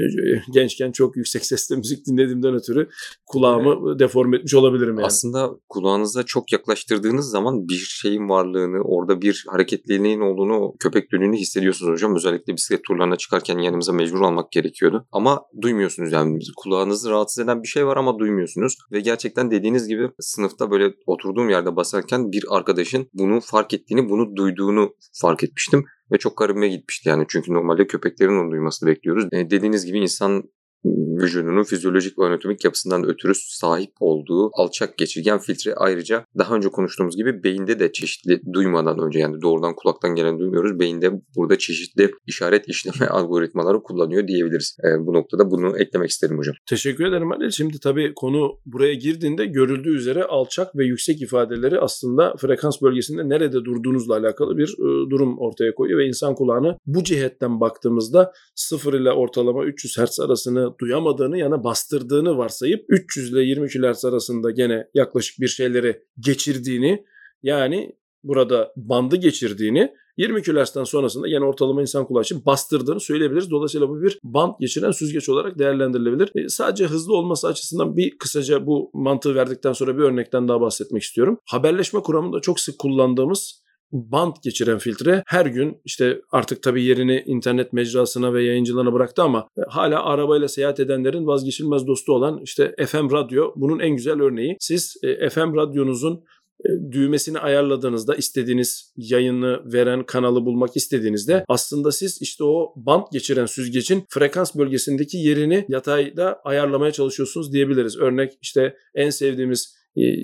gençken 0.53 0.91
çok 0.91 1.17
yüksek 1.17 1.45
sesle 1.45 1.75
müzik 1.75 2.07
dinlediğimden 2.07 2.55
ötürü 2.55 2.89
kulağımı 3.25 3.89
evet. 3.89 3.99
deforme 3.99 4.37
etmiş 4.37 4.53
olabilirim 4.53 4.95
yani. 4.95 5.05
Aslında 5.05 5.49
kulağınıza 5.69 6.23
çok 6.23 6.51
yaklaştırdığınız 6.51 7.29
zaman 7.29 7.67
bir 7.67 7.85
şeyin 7.87 8.29
varlığını, 8.29 8.81
orada 8.81 9.21
bir 9.21 9.45
hareketliliğin 9.47 10.21
olduğunu, 10.21 10.73
köpek 10.79 11.11
dönüğünü 11.11 11.37
hissediyorsunuz 11.37 11.91
hocam. 11.91 12.15
Özellikle 12.15 12.53
bisiklet 12.53 12.83
turlarına 12.83 13.15
çıkarken 13.15 13.59
yanımıza 13.59 13.93
mecbur 13.93 14.21
almak 14.21 14.51
gerekiyordu. 14.51 15.07
Ama 15.11 15.41
duymuyorsunuz 15.61 16.11
yani. 16.11 16.39
Kulağınızı 16.57 17.09
rahatsız 17.09 17.43
eden 17.43 17.63
bir 17.63 17.67
şey 17.67 17.85
var 17.85 17.97
ama 17.97 18.19
duymuyorsunuz. 18.19 18.77
Ve 18.91 18.99
gerçekten 18.99 19.51
dediğiniz 19.51 19.87
gibi 19.87 20.09
sınıfta 20.19 20.71
böyle 20.71 20.74
oturduğum 21.05 21.49
yerde 21.49 21.75
basarken 21.75 22.31
bir 22.31 22.43
arkadaşın 22.49 23.09
bunu 23.13 23.39
fark 23.41 23.73
ettiğini, 23.73 24.09
bunu 24.09 24.35
duyduğunu 24.35 24.95
fark 25.21 25.43
etmiştim 25.43 25.85
ve 26.11 26.17
çok 26.17 26.37
garibime 26.37 26.67
gitmişti 26.67 27.09
yani 27.09 27.25
çünkü 27.29 27.53
normalde 27.53 27.87
köpeklerin 27.87 28.43
onu 28.43 28.51
duymasını 28.51 28.89
bekliyoruz. 28.89 29.25
E, 29.31 29.49
dediğiniz 29.49 29.85
gibi 29.85 29.99
insan 29.99 30.43
vücudunun 31.21 31.63
fizyolojik 31.63 32.19
ve 32.19 32.25
anatomik 32.25 32.65
yapısından 32.65 33.05
ötürü 33.05 33.33
sahip 33.35 33.91
olduğu 33.99 34.49
alçak 34.53 34.97
geçirgen 34.97 35.39
filtre 35.39 35.73
ayrıca 35.75 36.25
daha 36.37 36.55
önce 36.55 36.69
konuştuğumuz 36.69 37.15
gibi 37.15 37.43
beyinde 37.43 37.79
de 37.79 37.91
çeşitli 37.91 38.41
duymadan 38.53 38.99
önce 38.99 39.19
yani 39.19 39.41
doğrudan 39.41 39.75
kulaktan 39.75 40.15
gelen 40.15 40.39
duymuyoruz. 40.39 40.79
Beyinde 40.79 41.11
burada 41.35 41.57
çeşitli 41.57 42.11
işaret 42.27 42.69
işleme 42.69 43.07
algoritmaları 43.09 43.83
kullanıyor 43.83 44.27
diyebiliriz. 44.27 44.77
E, 44.83 45.05
bu 45.05 45.13
noktada 45.13 45.51
bunu 45.51 45.77
eklemek 45.77 46.09
isterim 46.09 46.37
hocam. 46.37 46.55
Teşekkür 46.65 47.05
ederim 47.05 47.31
Halil. 47.31 47.49
Şimdi 47.49 47.79
tabii 47.79 48.13
konu 48.15 48.59
buraya 48.65 48.93
girdiğinde 48.93 49.45
görüldüğü 49.45 49.95
üzere 49.95 50.23
alçak 50.23 50.75
ve 50.75 50.85
yüksek 50.85 51.21
ifadeleri 51.21 51.79
aslında 51.79 52.35
frekans 52.37 52.81
bölgesinde 52.81 53.29
nerede 53.29 53.65
durduğunuzla 53.65 54.15
alakalı 54.17 54.57
bir 54.57 54.75
e, 54.79 55.09
durum 55.09 55.39
ortaya 55.39 55.75
koyuyor 55.75 55.99
ve 55.99 56.07
insan 56.07 56.35
kulağını 56.35 56.77
bu 56.85 57.03
cihetten 57.03 57.59
baktığımızda 57.59 58.33
0 58.55 58.93
ile 58.93 59.11
ortalama 59.11 59.65
300 59.65 59.97
Hz 59.97 60.19
arasını 60.19 60.73
duyamadığını 61.05 61.37
yana 61.37 61.63
bastırdığını 61.63 62.37
varsayıp 62.37 62.85
300 62.89 63.33
ile 63.33 63.41
20 63.41 63.67
kHz 63.67 64.05
arasında 64.05 64.51
gene 64.51 64.87
yaklaşık 64.93 65.39
bir 65.39 65.47
şeyleri 65.47 66.01
geçirdiğini 66.19 67.05
yani 67.43 67.95
burada 68.23 68.73
bandı 68.75 69.15
geçirdiğini 69.15 69.91
20 70.17 70.41
kHz'den 70.41 70.83
sonrasında 70.83 71.27
yine 71.27 71.45
ortalama 71.45 71.81
insan 71.81 72.07
kulağı 72.07 72.21
için 72.21 72.45
bastırdığını 72.45 72.99
söyleyebiliriz. 72.99 73.51
Dolayısıyla 73.51 73.89
bu 73.89 74.01
bir 74.01 74.19
band 74.23 74.53
geçiren 74.59 74.91
süzgeç 74.91 75.29
olarak 75.29 75.59
değerlendirilebilir. 75.59 76.31
E, 76.35 76.49
sadece 76.49 76.85
hızlı 76.85 77.13
olması 77.13 77.47
açısından 77.47 77.97
bir 77.97 78.17
kısaca 78.17 78.65
bu 78.65 78.91
mantığı 78.93 79.35
verdikten 79.35 79.73
sonra 79.73 79.97
bir 79.97 80.03
örnekten 80.03 80.47
daha 80.47 80.61
bahsetmek 80.61 81.03
istiyorum. 81.03 81.37
Haberleşme 81.45 81.99
kuramında 81.99 82.39
çok 82.39 82.59
sık 82.59 82.79
kullandığımız 82.79 83.64
bant 83.91 84.43
geçiren 84.43 84.77
filtre 84.77 85.23
her 85.27 85.45
gün 85.45 85.81
işte 85.85 86.21
artık 86.31 86.63
tabii 86.63 86.83
yerini 86.83 87.23
internet 87.25 87.73
mecrasına 87.73 88.33
ve 88.33 88.43
yayıncılarına 88.43 88.93
bıraktı 88.93 89.21
ama 89.23 89.47
e, 89.57 89.61
hala 89.69 90.05
arabayla 90.05 90.47
seyahat 90.47 90.79
edenlerin 90.79 91.27
vazgeçilmez 91.27 91.87
dostu 91.87 92.13
olan 92.13 92.39
işte 92.43 92.75
FM 92.87 93.11
radyo 93.11 93.53
bunun 93.55 93.79
en 93.79 93.95
güzel 93.95 94.21
örneği. 94.21 94.57
Siz 94.59 94.97
e, 95.03 95.29
FM 95.29 95.55
radyonuzun 95.55 96.23
e, 96.65 96.91
düğmesini 96.91 97.39
ayarladığınızda 97.39 98.15
istediğiniz 98.15 98.93
yayını 98.97 99.73
veren 99.73 100.05
kanalı 100.05 100.45
bulmak 100.45 100.75
istediğinizde 100.75 101.45
aslında 101.47 101.91
siz 101.91 102.21
işte 102.21 102.43
o 102.43 102.73
bant 102.75 103.11
geçiren 103.11 103.45
süzgecin 103.45 104.03
frekans 104.09 104.55
bölgesindeki 104.55 105.17
yerini 105.17 105.65
yatayda 105.69 106.39
ayarlamaya 106.43 106.91
çalışıyorsunuz 106.91 107.53
diyebiliriz. 107.53 107.97
Örnek 107.97 108.33
işte 108.41 108.75
en 108.95 109.09
sevdiğimiz 109.09 109.75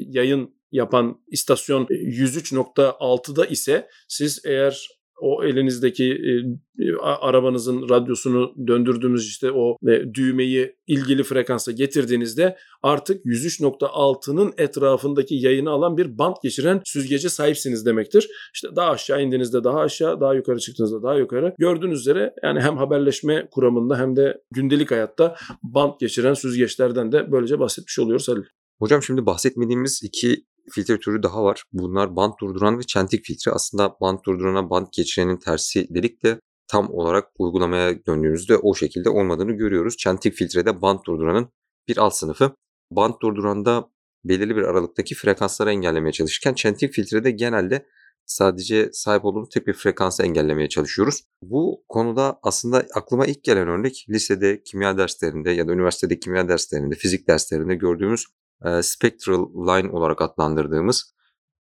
yayın 0.08 0.61
yapan 0.72 1.22
istasyon 1.28 1.86
103.6'da 1.86 3.46
ise 3.46 3.88
siz 4.08 4.42
eğer 4.46 4.88
o 5.22 5.44
elinizdeki 5.44 6.06
e, 6.13 6.96
arabanızın 7.01 7.90
radyosunu 7.90 8.54
döndürdüğümüz 8.68 9.28
işte 9.28 9.51
o 9.51 9.78
e, 9.88 10.13
düğmeyi 10.13 10.75
ilgili 10.88 11.24
frekansa 11.24 11.72
getirdiğinizde 11.72 12.58
artık 12.84 13.25
103.6'nın 13.25 14.54
etrafındaki 14.58 15.36
yayını 15.36 15.70
alan 15.70 15.98
bir 15.98 16.18
band 16.18 16.36
geçiren 16.44 16.82
süzgece 16.86 17.30
sahipsiniz 17.30 17.86
demektir. 17.86 18.30
İşte 18.54 18.68
daha 18.75 18.90
aşağı 18.90 19.24
indiğinizde 19.24 19.63
daha 19.63 19.80
aşağı, 19.80 20.22
daha 20.22 20.34
yukarı 20.34 20.60
çıktığınızda 20.60 21.04
daha 21.04 21.16
yukarı. 21.16 21.54
Gördüğünüz 21.58 22.00
üzere 22.00 22.34
yani 22.44 22.60
hem 22.60 22.78
haberleşme 22.78 23.48
kuramında 23.51 24.00
hem 24.00 24.16
de 24.16 24.42
gündelik 24.51 24.92
hayatta 24.92 25.36
band 25.63 25.94
geçiren 26.00 26.34
süzgeçlerden 26.34 27.12
de 27.12 27.32
böylece 27.32 27.60
bahsetmiş 27.60 28.00
oluyoruz 28.00 28.28
Halil. 28.28 28.44
Hocam 28.80 29.04
şimdi 29.04 29.25
bahsetmediğimiz 29.25 30.04
iki 30.04 30.46
filtre 30.72 31.00
türü 31.00 31.24
daha 31.24 31.44
var. 31.44 31.63
Bunlar 31.74 32.15
band 32.15 32.34
durduran 32.41 32.80
ve 32.80 32.84
çentik 32.84 33.25
filtre. 33.25 33.51
Aslında 33.51 33.96
band 34.01 34.20
durdurana 34.25 34.70
band 34.70 34.88
geçirenin 34.91 35.38
tersi 35.38 35.88
dedik 35.89 36.24
de 36.24 36.39
tam 36.68 36.89
olarak 36.89 37.27
uygulamaya 37.39 38.06
döndüğümüzde 38.06 38.58
o 38.58 38.75
şekilde 38.75 39.10
olmadığını 39.10 39.51
görüyoruz. 39.51 39.98
Çentik 39.98 40.34
filtrede 40.34 40.82
band 40.82 41.00
durduranın 41.06 41.50
bir 41.88 41.98
alt 41.98 42.15
sınıfı. 42.15 42.51
Band 42.91 43.13
durduranda 43.22 43.89
belirli 44.25 44.56
bir 44.56 44.62
aralıktaki 44.62 45.15
frekansları 45.15 45.72
engellemeye 45.72 46.12
çalışırken 46.12 46.53
çentik 46.53 46.94
filtrede 46.94 47.32
genelde 47.32 47.86
sadece 48.25 48.89
sahip 48.94 49.25
olduğumuz 49.25 49.50
tek 49.50 49.68
bir 49.68 49.74
frekansı 49.74 50.24
engellemeye 50.24 50.70
çalışıyoruz. 50.70 51.24
Bu 51.44 51.84
konuda 51.89 52.39
aslında 52.44 52.86
aklıma 52.96 53.25
ilk 53.25 53.44
gelen 53.44 53.68
örnek 53.68 54.06
lisede 54.10 54.63
kimya 54.63 54.98
derslerinde 54.98 55.51
ya 55.51 55.68
da 55.68 55.72
üniversitede 55.72 56.20
kimya 56.20 56.50
derslerinde, 56.50 56.96
fizik 56.96 57.27
derslerinde 57.27 57.75
gördüğümüz 57.75 58.25
e, 58.65 58.82
spectral 58.84 59.50
line 59.68 59.89
olarak 59.89 60.22
adlandırdığımız 60.22 61.13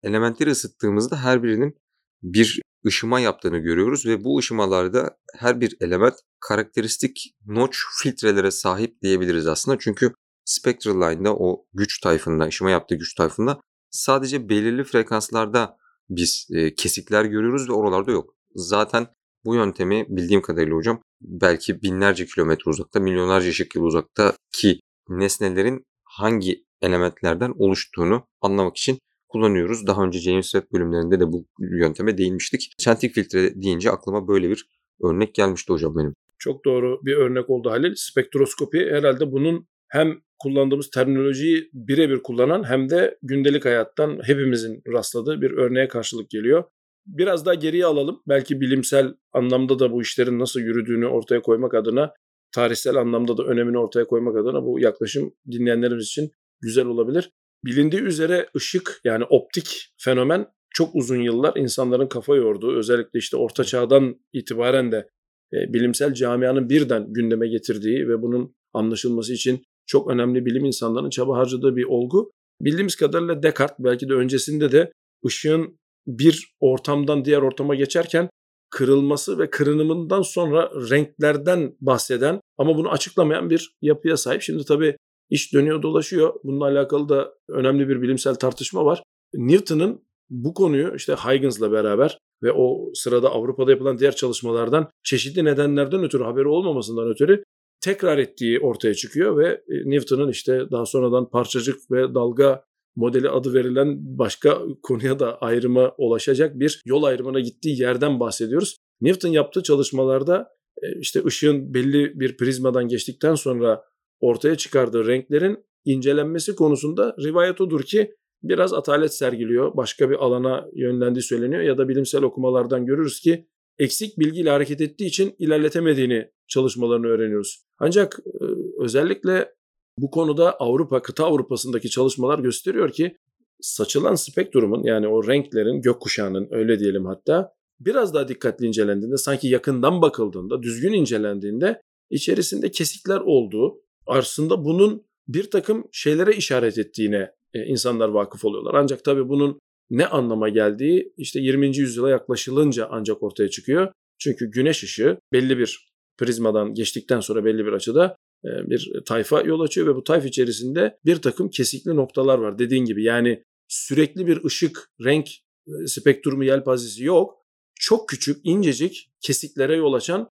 elementleri 0.04 0.50
ısıttığımızda 0.50 1.24
her 1.24 1.44
birinin 1.44 1.76
bir 2.24 2.62
ışıma 2.88 3.20
yaptığını 3.20 3.58
görüyoruz 3.58 4.06
ve 4.06 4.24
bu 4.24 4.38
ışımalarda 4.40 5.18
her 5.38 5.62
bir 5.62 5.78
element 5.82 6.14
karakteristik 6.40 7.36
notch 7.46 7.78
filtrelere 8.04 8.52
sahip 8.52 9.02
diyebiliriz 9.02 9.48
aslında. 9.48 9.78
Çünkü 9.80 10.14
spectral 10.46 11.02
line'da 11.02 11.36
o 11.36 11.66
güç 11.74 12.00
tayfında, 12.02 12.46
ışıma 12.46 12.70
yaptığı 12.70 12.96
güç 12.96 13.16
tayfında 13.16 13.60
sadece 13.92 14.50
belirli 14.50 14.84
frekanslarda 14.84 15.78
biz 16.10 16.48
e, 16.52 16.76
kesikler 16.76 17.26
görüyoruz 17.26 17.70
ve 17.70 17.74
oralarda 17.74 18.12
yok. 18.12 18.36
Zaten 18.56 19.08
bu 19.46 19.56
yöntemi 19.56 20.06
bildiğim 20.10 20.42
kadarıyla 20.42 20.76
hocam 20.76 21.02
belki 21.22 21.82
binlerce 21.82 22.26
kilometre 22.26 22.70
uzakta, 22.72 23.00
milyonlarca 23.00 23.50
ışık 23.50 23.76
yılı 23.76 23.86
uzaktaki 23.86 24.80
nesnelerin 25.10 25.84
hangi 26.04 26.65
elementlerden 26.82 27.54
oluştuğunu 27.58 28.28
anlamak 28.42 28.78
için 28.78 29.00
kullanıyoruz. 29.28 29.88
Daha 29.88 30.04
önce 30.04 30.20
James 30.20 30.52
Webb 30.52 30.74
bölümlerinde 30.74 31.20
de 31.20 31.32
bu 31.32 31.46
yönteme 31.60 32.18
değinmiştik. 32.18 32.72
Çentik 32.78 33.14
filtre 33.14 33.62
deyince 33.62 33.92
aklıma 33.92 34.28
böyle 34.28 34.50
bir 34.50 34.66
örnek 35.04 35.36
gelmişti 35.36 35.74
hocam 35.74 35.98
benim. 35.98 36.14
Çok 36.40 36.66
doğru 36.66 37.00
bir 37.06 37.16
örnek 37.16 37.50
oldu 37.50 37.70
Halil. 37.70 37.94
Spektroskopi 37.96 38.78
herhalde 38.92 39.32
bunun 39.32 39.68
hem 39.90 40.22
kullandığımız 40.40 40.90
terminolojiyi 40.90 41.70
birebir 41.74 42.24
kullanan 42.24 42.64
hem 42.70 42.90
de 42.90 43.18
gündelik 43.22 43.66
hayattan 43.66 44.20
hepimizin 44.24 44.82
rastladığı 44.88 45.42
bir 45.42 45.52
örneğe 45.52 45.88
karşılık 45.88 46.30
geliyor. 46.30 46.64
Biraz 47.06 47.46
daha 47.46 47.54
geriye 47.54 47.86
alalım. 47.86 48.22
Belki 48.28 48.62
bilimsel 48.62 49.14
anlamda 49.34 49.80
da 49.80 49.92
bu 49.92 50.02
işlerin 50.02 50.40
nasıl 50.40 50.60
yürüdüğünü 50.60 51.08
ortaya 51.08 51.42
koymak 51.42 51.74
adına, 51.74 52.14
tarihsel 52.52 52.96
anlamda 52.96 53.38
da 53.38 53.44
önemini 53.44 53.78
ortaya 53.78 54.08
koymak 54.08 54.38
adına 54.38 54.66
bu 54.66 54.80
yaklaşım 54.80 55.34
dinleyenlerimiz 55.52 56.06
için 56.06 56.32
güzel 56.66 56.86
olabilir. 56.86 57.32
Bilindiği 57.66 58.02
üzere 58.02 58.50
ışık 58.56 59.02
yani 59.04 59.24
optik 59.24 59.94
fenomen 59.98 60.48
çok 60.70 60.96
uzun 60.96 61.22
yıllar 61.22 61.56
insanların 61.56 62.08
kafa 62.08 62.36
yorduğu 62.36 62.78
özellikle 62.78 63.20
işte 63.20 63.38
orta 63.38 63.64
çağdan 63.64 64.16
itibaren 64.34 64.92
de 64.92 65.10
e, 65.54 65.74
bilimsel 65.74 66.14
camianın 66.14 66.70
birden 66.70 67.14
gündeme 67.14 67.48
getirdiği 67.48 68.08
ve 68.08 68.22
bunun 68.22 68.56
anlaşılması 68.74 69.34
için 69.34 69.64
çok 69.86 70.10
önemli 70.10 70.46
bilim 70.46 70.66
insanlarının 70.66 71.10
çaba 71.10 71.38
harcadığı 71.38 71.76
bir 71.76 71.84
olgu. 71.84 72.32
Bildiğimiz 72.62 72.96
kadarıyla 72.96 73.44
Descartes 73.44 73.86
belki 73.86 74.10
de 74.10 74.14
öncesinde 74.14 74.72
de 74.72 74.92
ışığın 75.26 75.80
bir 76.08 76.56
ortamdan 76.60 77.26
diğer 77.26 77.42
ortama 77.42 77.76
geçerken 77.76 78.30
kırılması 78.70 79.40
ve 79.40 79.50
kırınımından 79.50 80.22
sonra 80.22 80.70
renklerden 80.90 81.76
bahseden 81.82 82.40
ama 82.58 82.78
bunu 82.78 82.92
açıklamayan 82.92 83.50
bir 83.50 83.76
yapıya 83.82 84.18
sahip. 84.18 84.42
Şimdi 84.42 84.66
tabii 84.66 84.98
iş 85.30 85.54
dönüyor 85.54 85.82
dolaşıyor. 85.82 86.34
Bununla 86.44 86.66
alakalı 86.66 87.10
da 87.10 87.34
önemli 87.50 87.90
bir 87.90 88.02
bilimsel 88.02 88.36
tartışma 88.36 88.86
var. 88.86 89.04
Newton'ın 89.34 90.02
bu 90.30 90.54
konuyu 90.54 90.96
işte 90.96 91.14
Huygens'la 91.14 91.72
beraber 91.72 92.18
ve 92.44 92.52
o 92.52 92.92
sırada 92.94 93.30
Avrupa'da 93.30 93.72
yapılan 93.72 94.00
diğer 94.00 94.16
çalışmalardan 94.16 94.90
çeşitli 95.04 95.46
nedenlerden 95.46 96.04
ötürü 96.04 96.24
haberi 96.24 96.48
olmamasından 96.48 97.10
ötürü 97.10 97.44
tekrar 97.82 98.18
ettiği 98.18 98.60
ortaya 98.60 98.94
çıkıyor 98.94 99.38
ve 99.38 99.48
e, 99.48 99.90
Newton'un 99.90 100.30
işte 100.30 100.72
daha 100.72 100.86
sonradan 100.86 101.30
parçacık 101.30 101.92
ve 101.92 102.14
dalga 102.14 102.64
modeli 102.96 103.30
adı 103.30 103.54
verilen 103.54 103.98
başka 104.00 104.60
konuya 104.84 105.20
da 105.20 105.38
ayrıma 105.38 105.96
ulaşacak 105.98 106.60
bir 106.60 106.82
yol 106.86 107.04
ayrımına 107.04 107.40
gittiği 107.40 107.82
yerden 107.82 108.20
bahsediyoruz. 108.20 108.78
Newton 109.02 109.30
yaptığı 109.30 109.64
çalışmalarda 109.64 110.50
e, 110.84 111.00
işte 111.00 111.26
ışığın 111.26 111.74
belli 111.74 112.20
bir 112.20 112.38
prizmadan 112.38 112.88
geçtikten 112.88 113.36
sonra 113.36 113.84
ortaya 114.26 114.56
çıkardığı 114.56 115.08
renklerin 115.08 115.58
incelenmesi 115.86 116.56
konusunda 116.56 117.16
rivayet 117.20 117.62
odur 117.62 117.84
ki 117.84 118.16
biraz 118.44 118.74
atalet 118.74 119.14
sergiliyor. 119.14 119.78
Başka 119.78 120.10
bir 120.10 120.16
alana 120.16 120.66
yönlendiği 120.74 121.24
söyleniyor 121.24 121.62
ya 121.62 121.78
da 121.78 121.88
bilimsel 121.88 122.24
okumalardan 122.24 122.86
görürüz 122.86 123.20
ki 123.20 123.48
eksik 123.80 124.20
bilgiyle 124.20 124.50
hareket 124.50 124.82
ettiği 124.82 125.06
için 125.06 125.36
ilerletemediğini 125.40 126.32
çalışmalarını 126.48 127.08
öğreniyoruz. 127.08 127.66
Ancak 127.80 128.20
e, 128.42 128.46
özellikle 128.80 129.54
bu 129.98 130.12
konuda 130.12 130.60
Avrupa, 130.60 131.02
kıta 131.02 131.26
Avrupa'sındaki 131.26 131.90
çalışmalar 131.90 132.40
gösteriyor 132.40 132.92
ki 132.92 133.18
saçılan 133.62 134.16
spektrumun 134.16 134.84
yani 134.84 135.08
o 135.08 135.28
renklerin, 135.28 135.82
gökkuşağının 135.82 136.48
öyle 136.52 136.80
diyelim 136.80 137.06
hatta 137.06 137.54
biraz 137.80 138.14
daha 138.14 138.28
dikkatli 138.28 138.66
incelendiğinde 138.68 139.18
sanki 139.18 139.48
yakından 139.48 140.02
bakıldığında, 140.02 140.64
düzgün 140.64 140.94
incelendiğinde 140.94 141.82
içerisinde 142.10 142.72
kesikler 142.72 143.20
olduğu, 143.20 143.82
aslında 144.08 144.66
bunun 144.66 145.06
bir 145.28 145.52
takım 145.52 145.88
şeylere 145.92 146.36
işaret 146.36 146.78
ettiğine 146.78 147.32
e, 147.54 147.66
insanlar 147.66 148.10
vakıf 148.10 148.46
oluyorlar. 148.46 148.74
Ancak 148.74 149.04
tabii 149.04 149.30
bunun 149.30 149.60
ne 149.90 150.08
anlama 150.08 150.50
geldiği 150.50 151.14
işte 151.18 151.40
20. 151.40 151.78
yüzyıla 151.78 152.10
yaklaşılınca 152.10 152.88
ancak 152.92 153.24
ortaya 153.24 153.50
çıkıyor. 153.50 153.92
Çünkü 154.20 154.52
güneş 154.52 154.84
ışığı 154.84 155.18
belli 155.34 155.58
bir 155.58 155.88
prizmadan 156.18 156.74
geçtikten 156.74 157.20
sonra 157.20 157.46
belli 157.46 157.66
bir 157.66 157.74
açıda 157.74 158.16
e, 158.46 158.50
bir 158.70 158.92
tayfa 159.06 159.42
yol 159.42 159.60
açıyor 159.60 159.88
ve 159.88 159.96
bu 159.96 160.04
tayf 160.04 160.26
içerisinde 160.26 160.98
bir 161.06 161.16
takım 161.16 161.50
kesikli 161.50 161.96
noktalar 161.96 162.38
var. 162.38 162.60
Dediğin 162.60 162.86
gibi 162.86 163.04
yani 163.04 163.44
sürekli 163.68 164.28
bir 164.28 164.44
ışık, 164.44 164.90
renk 165.04 165.30
e, 165.68 165.88
spektrumu 165.88 166.44
yelpazesi 166.44 167.04
yok. 167.04 167.42
Çok 167.80 168.10
küçük, 168.10 168.38
incecik 168.44 169.10
kesiklere 169.22 169.76
yol 169.76 169.94
açan 169.94 170.30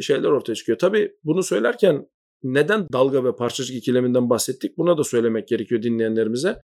şeyler 0.00 0.28
ortaya 0.28 0.54
çıkıyor. 0.54 0.78
Tabii 0.78 1.12
bunu 1.24 1.42
söylerken 1.42 2.06
neden 2.42 2.86
dalga 2.92 3.24
ve 3.24 3.36
parçacık 3.36 3.76
ikileminden 3.76 4.30
bahsettik? 4.30 4.78
Buna 4.78 4.98
da 4.98 5.04
söylemek 5.04 5.48
gerekiyor 5.48 5.82
dinleyenlerimize. 5.82 6.60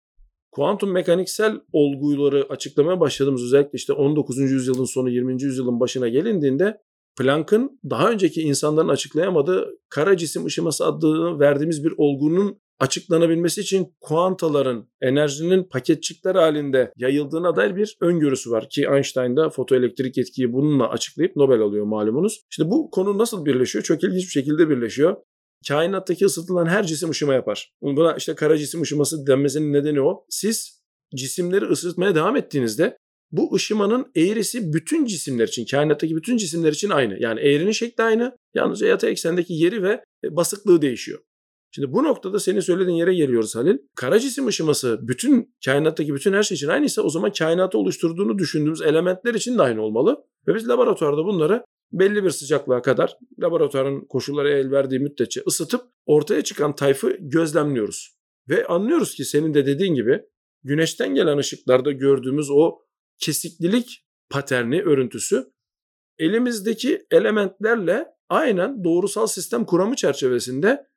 Kuantum 0.51 0.91
mekaniksel 0.91 1.59
olguları 1.73 2.45
açıklamaya 2.49 2.99
başladığımız 2.99 3.43
özellikle 3.43 3.75
işte 3.77 3.93
19. 3.93 4.37
yüzyılın 4.37 4.85
sonu 4.85 5.09
20. 5.09 5.43
yüzyılın 5.43 5.79
başına 5.79 6.07
gelindiğinde 6.07 6.77
Planck'ın 7.17 7.79
daha 7.89 8.11
önceki 8.11 8.41
insanların 8.41 8.87
açıklayamadığı 8.87 9.69
kara 9.89 10.17
cisim 10.17 10.45
ışıması 10.45 10.85
adını 10.85 11.39
verdiğimiz 11.39 11.83
bir 11.83 11.93
olgunun 11.97 12.61
açıklanabilmesi 12.79 13.61
için 13.61 13.87
kuantaların 14.01 14.87
enerjinin 15.01 15.63
paketçikler 15.63 16.35
halinde 16.35 16.93
yayıldığına 16.97 17.55
dair 17.55 17.75
bir 17.75 17.97
öngörüsü 18.01 18.51
var 18.51 18.69
ki 18.69 18.87
Einstein 18.93 19.35
da 19.35 19.49
fotoelektrik 19.49 20.17
etkiyi 20.17 20.53
bununla 20.53 20.89
açıklayıp 20.89 21.35
Nobel 21.35 21.61
alıyor 21.61 21.85
malumunuz. 21.85 22.41
İşte 22.51 22.71
bu 22.71 22.89
konu 22.91 23.17
nasıl 23.17 23.45
birleşiyor? 23.45 23.83
Çok 23.83 24.03
ilginç 24.03 24.23
bir 24.23 24.31
şekilde 24.31 24.69
birleşiyor 24.69 25.15
kainattaki 25.67 26.25
ısıtılan 26.25 26.65
her 26.65 26.83
cisim 26.83 27.09
ışıma 27.09 27.33
yapar. 27.33 27.73
Buna 27.81 28.15
işte 28.15 28.35
kara 28.35 28.57
cisim 28.57 28.81
ışıması 28.81 29.27
denmesinin 29.27 29.73
nedeni 29.73 30.01
o. 30.01 30.25
Siz 30.29 30.81
cisimleri 31.15 31.65
ısıtmaya 31.65 32.15
devam 32.15 32.35
ettiğinizde 32.35 32.97
bu 33.31 33.55
ışımanın 33.55 34.11
eğrisi 34.15 34.73
bütün 34.73 35.05
cisimler 35.05 35.47
için, 35.47 35.65
kainattaki 35.65 36.15
bütün 36.15 36.37
cisimler 36.37 36.71
için 36.71 36.89
aynı. 36.89 37.17
Yani 37.19 37.39
eğrinin 37.39 37.71
şekli 37.71 38.03
aynı. 38.03 38.37
Yalnızca 38.55 38.87
yatay 38.87 39.11
eksendeki 39.11 39.53
yeri 39.53 39.83
ve 39.83 40.03
basıklığı 40.29 40.81
değişiyor. 40.81 41.19
Şimdi 41.75 41.93
bu 41.93 42.03
noktada 42.03 42.39
senin 42.39 42.59
söylediğin 42.59 42.97
yere 42.97 43.13
geliyoruz 43.13 43.55
Halil. 43.55 43.77
Kara 43.95 44.19
cisim 44.19 44.47
ışıması 44.47 44.99
bütün 45.01 45.55
kainattaki 45.65 46.13
bütün 46.13 46.33
her 46.33 46.43
şey 46.43 46.55
için 46.55 46.67
aynıysa 46.67 47.01
o 47.01 47.09
zaman 47.09 47.31
kainatı 47.31 47.77
oluşturduğunu 47.77 48.37
düşündüğümüz 48.37 48.81
elementler 48.81 49.33
için 49.33 49.57
de 49.57 49.61
aynı 49.61 49.81
olmalı. 49.81 50.23
Ve 50.47 50.55
biz 50.55 50.69
laboratuvarda 50.69 51.25
bunları 51.25 51.63
belli 51.91 52.23
bir 52.23 52.29
sıcaklığa 52.29 52.81
kadar 52.81 53.17
laboratuvarın 53.39 54.05
koşulları 54.05 54.49
el 54.49 54.71
verdiği 54.71 54.99
müddetçe 54.99 55.41
ısıtıp 55.47 55.81
ortaya 56.05 56.43
çıkan 56.43 56.75
tayfı 56.75 57.17
gözlemliyoruz. 57.19 58.15
Ve 58.49 58.65
anlıyoruz 58.65 59.15
ki 59.15 59.25
senin 59.25 59.53
de 59.53 59.65
dediğin 59.65 59.95
gibi 59.95 60.21
güneşten 60.63 61.15
gelen 61.15 61.37
ışıklarda 61.37 61.91
gördüğümüz 61.91 62.49
o 62.51 62.79
kesiklilik 63.17 64.05
paterni, 64.29 64.81
örüntüsü 64.81 65.51
elimizdeki 66.19 67.05
elementlerle 67.11 68.07
aynen 68.29 68.83
doğrusal 68.83 69.27
sistem 69.27 69.65
kuramı 69.65 69.95
çerçevesinde 69.95 70.87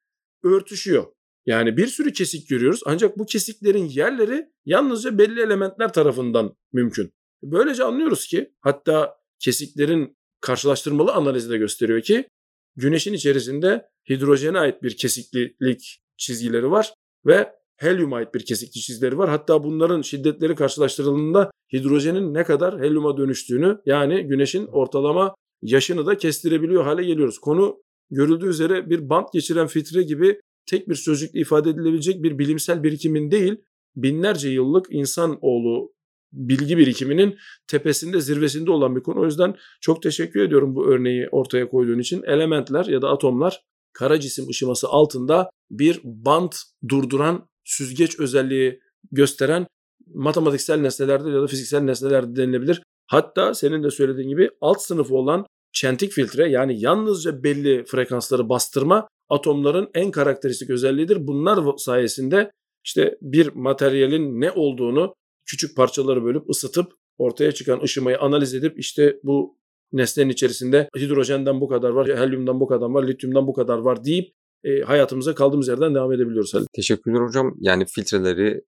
örtüşüyor. 0.45 1.05
Yani 1.47 1.77
bir 1.77 1.87
sürü 1.87 2.13
kesik 2.13 2.49
görüyoruz 2.49 2.81
ancak 2.87 3.19
bu 3.19 3.27
kesiklerin 3.27 3.85
yerleri 3.85 4.53
yalnızca 4.65 5.19
belli 5.19 5.41
elementler 5.41 5.93
tarafından 5.93 6.57
mümkün. 6.73 7.13
Böylece 7.43 7.85
anlıyoruz 7.85 8.27
ki 8.27 8.55
hatta 8.61 9.17
kesiklerin 9.39 10.17
karşılaştırmalı 10.45 11.13
analizi 11.13 11.51
de 11.51 11.59
gösteriyor 11.59 12.01
ki 12.01 12.29
güneşin 12.77 13.13
içerisinde 13.13 13.89
hidrojene 14.11 14.59
ait 14.59 14.83
bir 14.83 14.97
kesiklilik 14.97 16.01
çizgileri 16.17 16.71
var 16.71 16.95
ve 17.27 17.53
helyuma 17.77 18.17
ait 18.17 18.35
bir 18.35 18.45
kesikli 18.45 18.81
çizgileri 18.81 19.19
var. 19.19 19.29
Hatta 19.29 19.65
bunların 19.65 20.03
şiddetleri 20.03 20.55
karşılaştırıldığında 20.55 21.51
hidrojenin 21.73 22.35
ne 22.35 22.45
kadar 22.45 22.81
helyuma 22.81 23.17
dönüştüğünü 23.17 23.79
yani 23.87 24.23
güneşin 24.23 24.67
ortalama 24.67 25.35
yaşını 25.63 26.07
da 26.07 26.19
kestirebiliyor 26.19 26.85
hale 26.85 27.05
geliyoruz. 27.05 27.39
Konu 27.39 27.83
görüldüğü 28.11 28.49
üzere 28.49 28.91
bir 28.91 29.09
bant 29.09 29.33
geçiren 29.33 29.67
filtre 29.67 30.03
gibi 30.03 30.41
tek 30.67 30.89
bir 30.89 30.95
sözcükle 30.95 31.41
ifade 31.41 31.71
edilebilecek 31.71 32.23
bir 32.23 32.39
bilimsel 32.39 32.83
birikimin 32.83 33.31
değil, 33.31 33.57
binlerce 33.97 34.49
yıllık 34.49 34.87
insan 34.91 35.39
oğlu 35.41 35.94
bilgi 36.35 36.79
birikiminin 36.79 37.39
tepesinde 37.67 38.21
zirvesinde 38.21 38.71
olan 38.71 38.97
bir 38.97 39.03
konu. 39.03 39.21
O 39.21 39.25
yüzden 39.25 39.55
çok 39.81 40.03
teşekkür 40.03 40.41
ediyorum 40.41 40.75
bu 40.75 40.87
örneği 40.87 41.29
ortaya 41.33 41.69
koyduğun 41.69 41.99
için. 41.99 42.23
Elementler 42.23 42.85
ya 42.85 43.03
da 43.03 43.09
atomlar 43.09 43.63
kara 43.93 44.21
cisim 44.21 44.49
ışıması 44.49 44.89
altında 44.89 45.51
bir 45.71 46.01
bant 46.05 46.57
durduran 46.89 47.49
süzgeç 47.65 48.21
özelliği 48.21 48.81
gösteren 49.13 49.67
matematiksel 50.15 50.81
nesnelerde 50.81 51.31
ya 51.31 51.43
da 51.43 51.47
fiziksel 51.47 51.81
nesnelerde 51.81 52.37
denilebilir. 52.37 52.83
Hatta 53.07 53.55
senin 53.55 53.83
de 53.83 53.91
söylediğin 53.91 54.29
gibi 54.29 54.51
alt 54.61 54.83
sınıfı 54.83 55.15
olan 55.15 55.47
çentik 55.73 56.13
filtre 56.13 56.51
yani 56.51 56.81
yalnızca 56.81 57.43
belli 57.43 57.85
frekansları 57.85 58.49
bastırma 58.49 59.09
atomların 59.29 59.91
en 59.95 60.11
karakteristik 60.11 60.71
özelliğidir. 60.71 61.27
Bunlar 61.27 61.77
sayesinde 61.77 62.51
işte 62.85 63.19
bir 63.23 63.55
materyalin 63.55 64.41
ne 64.41 64.51
olduğunu 64.53 65.15
küçük 65.47 65.77
parçaları 65.77 66.25
bölüp 66.25 66.51
ısıtıp 66.51 66.93
ortaya 67.19 67.53
çıkan 67.53 67.81
ışımayı 67.83 68.19
analiz 68.21 68.55
edip 68.55 68.79
işte 68.79 69.21
bu 69.23 69.59
nesnenin 69.93 70.31
içerisinde 70.31 70.89
hidrojenden 70.99 71.61
bu 71.61 71.69
kadar 71.69 71.91
var, 71.91 72.07
helyumdan 72.07 72.61
bu 72.61 72.67
kadar 72.67 72.87
var, 72.91 73.09
lityumdan 73.09 73.47
bu 73.47 73.53
kadar 73.53 73.79
var 73.79 74.05
deyip 74.05 74.35
e, 74.65 74.81
hayatımıza 74.81 75.35
kaldığımız 75.35 75.69
yerden 75.69 75.95
devam 75.95 76.13
edebiliyoruz. 76.13 76.55
Halil. 76.55 76.67
Teşekkürler 76.73 77.21
hocam. 77.21 77.55
Yani 77.59 77.85
filtreleri 77.87 78.65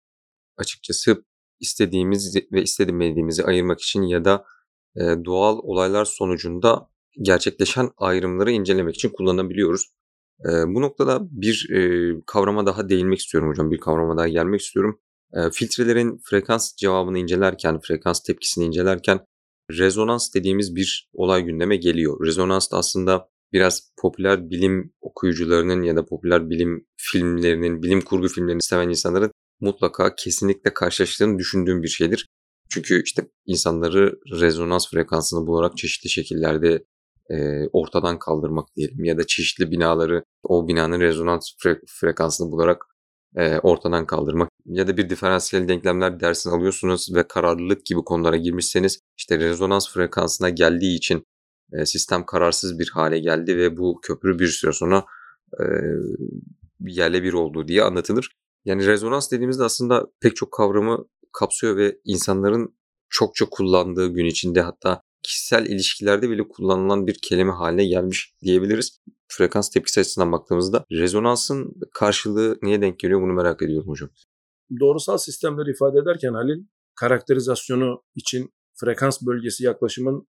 açıkçası 0.56 1.24
istediğimiz 1.60 2.37
ve 2.52 2.62
istemediğimizi 2.62 3.44
ayırmak 3.44 3.80
için 3.80 4.02
ya 4.02 4.24
da 4.24 4.44
e, 4.96 5.00
doğal 5.24 5.58
olaylar 5.58 6.04
sonucunda 6.04 6.88
gerçekleşen 7.22 7.90
ayrımları 7.96 8.50
incelemek 8.50 8.94
için 8.94 9.08
kullanabiliyoruz. 9.08 9.87
E, 10.40 10.50
bu 10.66 10.82
noktada 10.82 11.18
bir 11.30 11.70
e, 11.70 12.12
kavrama 12.26 12.66
daha 12.66 12.88
değinmek 12.88 13.18
istiyorum 13.18 13.50
hocam. 13.50 13.70
Bir 13.70 13.78
kavrama 13.78 14.16
daha 14.16 14.28
gelmek 14.28 14.60
istiyorum. 14.60 15.00
E, 15.32 15.50
filtrelerin 15.52 16.20
frekans 16.24 16.76
cevabını 16.76 17.18
incelerken, 17.18 17.80
frekans 17.80 18.22
tepkisini 18.22 18.64
incelerken 18.64 19.20
rezonans 19.70 20.34
dediğimiz 20.34 20.76
bir 20.76 21.08
olay 21.12 21.42
gündeme 21.42 21.76
geliyor. 21.76 22.26
Rezonans 22.26 22.70
da 22.72 22.76
aslında 22.76 23.28
biraz 23.52 23.90
popüler 24.00 24.50
bilim 24.50 24.92
okuyucularının 25.00 25.82
ya 25.82 25.96
da 25.96 26.06
popüler 26.06 26.50
bilim 26.50 26.87
filmlerinin, 26.96 27.82
bilim 27.82 28.00
kurgu 28.00 28.28
filmlerini 28.28 28.62
seven 28.62 28.88
insanların 28.88 29.30
mutlaka 29.60 30.14
kesinlikle 30.14 30.74
karşılaştığını 30.74 31.38
düşündüğüm 31.38 31.82
bir 31.82 31.88
şeydir. 31.88 32.26
Çünkü 32.70 33.02
işte 33.02 33.28
insanları 33.46 34.18
rezonans 34.40 34.90
frekansını 34.90 35.46
bularak 35.46 35.76
çeşitli 35.76 36.10
şekillerde 36.10 36.84
e, 37.30 37.66
ortadan 37.72 38.18
kaldırmak 38.18 38.68
diyelim 38.76 39.04
ya 39.04 39.18
da 39.18 39.26
çeşitli 39.26 39.70
binaları 39.70 40.24
o 40.42 40.68
binanın 40.68 41.00
rezonans 41.00 41.50
fre- 41.64 41.80
frekansını 41.87 42.52
bularak 42.52 42.84
ortadan 43.62 44.06
kaldırmak 44.06 44.48
ya 44.66 44.88
da 44.88 44.96
bir 44.96 45.10
diferansiyel 45.10 45.68
denklemler 45.68 46.20
dersini 46.20 46.52
alıyorsunuz 46.52 47.14
ve 47.14 47.28
kararlılık 47.28 47.86
gibi 47.86 48.00
konulara 48.04 48.36
girmişseniz 48.36 48.98
işte 49.16 49.38
rezonans 49.38 49.92
frekansına 49.92 50.48
geldiği 50.50 50.96
için 50.96 51.24
sistem 51.84 52.26
kararsız 52.26 52.78
bir 52.78 52.90
hale 52.94 53.18
geldi 53.18 53.56
ve 53.56 53.76
bu 53.76 54.00
köprü 54.02 54.38
bir 54.38 54.46
süre 54.46 54.72
sonra 54.72 55.04
e, 55.60 55.64
yerle 56.80 57.22
bir 57.22 57.32
oldu 57.32 57.68
diye 57.68 57.82
anlatılır. 57.82 58.36
Yani 58.64 58.86
rezonans 58.86 59.32
dediğimizde 59.32 59.64
aslında 59.64 60.06
pek 60.20 60.36
çok 60.36 60.52
kavramı 60.52 61.04
kapsıyor 61.32 61.76
ve 61.76 61.98
insanların 62.04 62.76
çokça 63.10 63.46
kullandığı 63.50 64.08
gün 64.08 64.24
içinde 64.24 64.60
hatta 64.60 65.02
kişisel 65.24 65.66
ilişkilerde 65.66 66.30
bile 66.30 66.48
kullanılan 66.48 67.06
bir 67.06 67.18
kelime 67.22 67.52
haline 67.52 67.87
gelmiş 67.87 68.34
diyebiliriz. 68.42 69.00
Frekans 69.28 69.70
tepkisi 69.70 70.00
açısından 70.00 70.32
baktığımızda 70.32 70.84
rezonansın 70.92 71.74
karşılığı 71.94 72.58
niye 72.62 72.80
denk 72.80 72.98
geliyor 72.98 73.22
bunu 73.22 73.32
merak 73.32 73.62
ediyorum 73.62 73.88
hocam. 73.88 74.10
Doğrusal 74.80 75.18
sistemleri 75.18 75.70
ifade 75.70 75.98
ederken 75.98 76.32
Halil 76.34 76.64
karakterizasyonu 76.94 78.02
için 78.14 78.50
frekans 78.74 79.22
bölgesi 79.22 79.64
yaklaşımın 79.64 80.28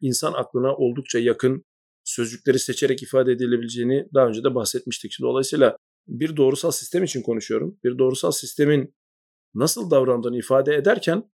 insan 0.00 0.32
aklına 0.32 0.76
oldukça 0.76 1.18
yakın 1.18 1.64
sözcükleri 2.04 2.58
seçerek 2.58 3.02
ifade 3.02 3.32
edilebileceğini 3.32 4.08
daha 4.14 4.26
önce 4.26 4.44
de 4.44 4.54
bahsetmiştik. 4.54 5.16
Dolayısıyla 5.20 5.76
bir 6.08 6.36
doğrusal 6.36 6.70
sistem 6.70 7.04
için 7.04 7.22
konuşuyorum. 7.22 7.78
Bir 7.84 7.98
doğrusal 7.98 8.30
sistemin 8.30 8.94
nasıl 9.54 9.90
davrandığını 9.90 10.38
ifade 10.38 10.74
ederken 10.74 11.30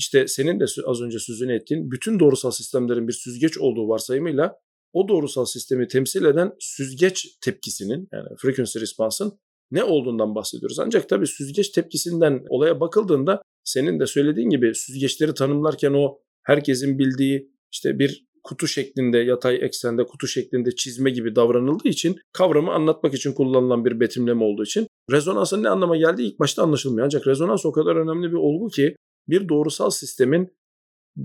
işte 0.00 0.28
senin 0.28 0.60
de 0.60 0.64
az 0.86 1.00
önce 1.00 1.18
sözünü 1.18 1.54
ettiğin 1.54 1.90
bütün 1.90 2.20
doğrusal 2.20 2.50
sistemlerin 2.50 3.08
bir 3.08 3.12
süzgeç 3.12 3.58
olduğu 3.58 3.88
varsayımıyla 3.88 4.56
o 4.92 5.08
doğrusal 5.08 5.44
sistemi 5.44 5.88
temsil 5.88 6.24
eden 6.24 6.52
süzgeç 6.58 7.26
tepkisinin 7.40 8.08
yani 8.12 8.28
frequency 8.38 8.78
response'ın 8.78 9.32
ne 9.70 9.84
olduğundan 9.84 10.34
bahsediyoruz. 10.34 10.78
Ancak 10.78 11.08
tabii 11.08 11.26
süzgeç 11.26 11.68
tepkisinden 11.68 12.44
olaya 12.48 12.80
bakıldığında 12.80 13.42
senin 13.64 14.00
de 14.00 14.06
söylediğin 14.06 14.50
gibi 14.50 14.74
süzgeçleri 14.74 15.34
tanımlarken 15.34 15.92
o 15.92 16.18
herkesin 16.42 16.98
bildiği 16.98 17.50
işte 17.72 17.98
bir 17.98 18.26
kutu 18.44 18.66
şeklinde 18.66 19.18
yatay 19.18 19.58
eksende 19.62 20.04
kutu 20.04 20.26
şeklinde 20.26 20.70
çizme 20.76 21.10
gibi 21.10 21.36
davranıldığı 21.36 21.88
için 21.88 22.16
kavramı 22.32 22.72
anlatmak 22.72 23.14
için 23.14 23.32
kullanılan 23.32 23.84
bir 23.84 24.00
betimleme 24.00 24.44
olduğu 24.44 24.64
için 24.64 24.86
rezonansın 25.12 25.62
ne 25.62 25.68
anlama 25.68 25.96
geldiği 25.96 26.28
ilk 26.28 26.38
başta 26.38 26.62
anlaşılmıyor. 26.62 27.04
Ancak 27.04 27.26
rezonans 27.26 27.66
o 27.66 27.72
kadar 27.72 27.96
önemli 27.96 28.28
bir 28.28 28.36
olgu 28.36 28.68
ki 28.68 28.94
bir 29.28 29.48
doğrusal 29.48 29.90
sistemin 29.90 30.56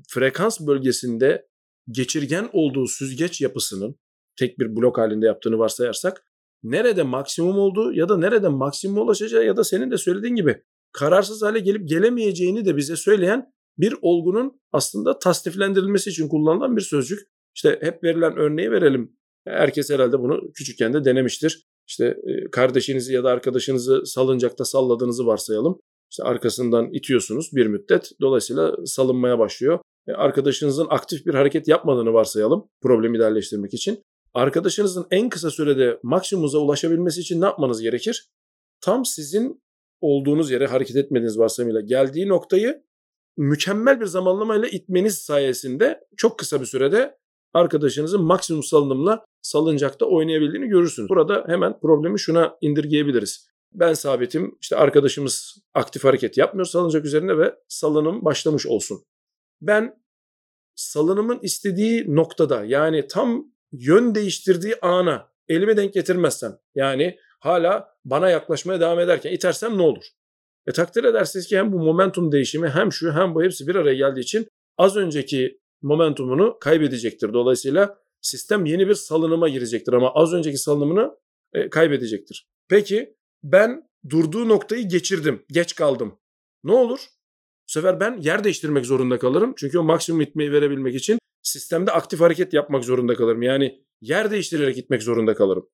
frekans 0.09 0.59
bölgesinde 0.59 1.47
geçirgen 1.91 2.49
olduğu 2.53 2.87
süzgeç 2.87 3.41
yapısının 3.41 3.95
tek 4.39 4.59
bir 4.59 4.75
blok 4.75 4.97
halinde 4.97 5.25
yaptığını 5.25 5.57
varsayarsak 5.57 6.25
nerede 6.63 7.03
maksimum 7.03 7.57
olduğu 7.57 7.93
ya 7.93 8.09
da 8.09 8.17
nerede 8.17 8.47
maksimum 8.47 8.97
ulaşacağı 8.97 9.45
ya 9.45 9.57
da 9.57 9.63
senin 9.63 9.91
de 9.91 9.97
söylediğin 9.97 10.35
gibi 10.35 10.63
kararsız 10.91 11.41
hale 11.41 11.59
gelip 11.59 11.89
gelemeyeceğini 11.89 12.65
de 12.65 12.77
bize 12.77 12.95
söyleyen 12.95 13.53
bir 13.77 13.95
olgunun 14.01 14.61
aslında 14.71 15.19
tasniflendirilmesi 15.19 16.09
için 16.09 16.27
kullanılan 16.27 16.75
bir 16.75 16.81
sözcük. 16.81 17.19
İşte 17.55 17.79
hep 17.81 18.03
verilen 18.03 18.37
örneği 18.37 18.71
verelim. 18.71 19.17
Herkes 19.47 19.89
herhalde 19.89 20.19
bunu 20.19 20.51
küçükken 20.53 20.93
de 20.93 21.05
denemiştir. 21.05 21.67
İşte 21.87 22.17
kardeşinizi 22.51 23.13
ya 23.13 23.23
da 23.23 23.29
arkadaşınızı 23.29 24.05
salıncakta 24.05 24.65
salladığınızı 24.65 25.25
varsayalım. 25.25 25.79
İşte 26.15 26.23
arkasından 26.23 26.93
itiyorsunuz 26.93 27.49
bir 27.53 27.67
müddet. 27.67 28.11
Dolayısıyla 28.21 28.75
salınmaya 28.85 29.39
başlıyor. 29.39 29.79
E, 30.07 30.11
arkadaşınızın 30.11 30.87
aktif 30.89 31.25
bir 31.25 31.33
hareket 31.33 31.67
yapmadığını 31.67 32.13
varsayalım 32.13 32.67
problemi 32.81 33.17
ilerleştirmek 33.17 33.73
için. 33.73 34.03
Arkadaşınızın 34.33 35.07
en 35.11 35.29
kısa 35.29 35.51
sürede 35.51 35.99
maksimumuza 36.03 36.57
ulaşabilmesi 36.57 37.21
için 37.21 37.41
ne 37.41 37.45
yapmanız 37.45 37.81
gerekir? 37.81 38.29
Tam 38.81 39.05
sizin 39.05 39.61
olduğunuz 40.01 40.51
yere 40.51 40.67
hareket 40.67 40.95
etmediğiniz 40.95 41.39
varsayımıyla 41.39 41.81
geldiği 41.81 42.27
noktayı 42.27 42.83
mükemmel 43.37 43.99
bir 43.99 44.05
zamanlamayla 44.05 44.67
itmeniz 44.67 45.15
sayesinde 45.15 45.99
çok 46.17 46.39
kısa 46.39 46.61
bir 46.61 46.65
sürede 46.65 47.17
arkadaşınızın 47.53 48.23
maksimum 48.23 48.63
salınımla 48.63 49.25
salıncakta 49.41 50.05
oynayabildiğini 50.05 50.67
görürsünüz. 50.67 51.09
Burada 51.09 51.43
hemen 51.47 51.79
problemi 51.79 52.19
şuna 52.19 52.57
indirgeyebiliriz. 52.61 53.47
Ben 53.73 53.93
sabitim, 53.93 54.57
işte 54.61 54.75
arkadaşımız 54.75 55.57
aktif 55.73 56.03
hareket 56.03 56.37
yapmıyor 56.37 56.65
salıncak 56.65 57.05
üzerinde 57.05 57.37
ve 57.37 57.55
salınım 57.67 58.25
başlamış 58.25 58.65
olsun. 58.67 59.03
Ben 59.61 60.03
salınımın 60.75 61.39
istediği 61.41 62.15
noktada 62.15 62.65
yani 62.65 63.07
tam 63.07 63.45
yön 63.71 64.15
değiştirdiği 64.15 64.75
ana 64.81 65.31
elime 65.47 65.77
denk 65.77 65.93
getirmezsem 65.93 66.57
yani 66.75 67.17
hala 67.39 67.89
bana 68.05 68.29
yaklaşmaya 68.29 68.79
devam 68.79 68.99
ederken 68.99 69.31
itersem 69.31 69.77
ne 69.77 69.81
olur? 69.81 70.05
E 70.67 70.71
takdir 70.71 71.03
edersiniz 71.03 71.47
ki 71.47 71.57
hem 71.57 71.73
bu 71.73 71.79
momentum 71.79 72.31
değişimi 72.31 72.69
hem 72.69 72.91
şu 72.91 73.13
hem 73.13 73.35
bu 73.35 73.43
hepsi 73.43 73.67
bir 73.67 73.75
araya 73.75 73.95
geldiği 73.95 74.19
için 74.19 74.47
az 74.77 74.95
önceki 74.95 75.59
momentumunu 75.81 76.57
kaybedecektir. 76.59 77.33
Dolayısıyla 77.33 77.97
sistem 78.21 78.65
yeni 78.65 78.87
bir 78.87 78.93
salınıma 78.93 79.49
girecektir 79.49 79.93
ama 79.93 80.13
az 80.13 80.33
önceki 80.33 80.57
salınımını 80.57 81.17
e, 81.53 81.69
kaybedecektir. 81.69 82.47
Peki 82.69 83.15
ben 83.45 83.89
durduğu 84.09 84.49
noktayı 84.49 84.89
geçirdim, 84.89 85.45
geç 85.51 85.75
kaldım. 85.75 86.19
Ne 86.63 86.71
olur? 86.71 86.99
Bu 87.67 87.71
sefer 87.71 87.99
ben 87.99 88.17
yer 88.21 88.43
değiştirmek 88.43 88.85
zorunda 88.85 89.19
kalırım. 89.19 89.53
Çünkü 89.57 89.79
o 89.79 89.83
maksimum 89.83 90.21
itmeyi 90.21 90.51
verebilmek 90.51 90.95
için 90.95 91.19
sistemde 91.43 91.91
aktif 91.91 92.19
hareket 92.19 92.53
yapmak 92.53 92.83
zorunda 92.83 93.15
kalırım. 93.15 93.41
Yani 93.41 93.85
yer 94.01 94.31
değiştirerek 94.31 94.77
itmek 94.77 95.03
zorunda 95.03 95.35
kalırım. 95.35 95.69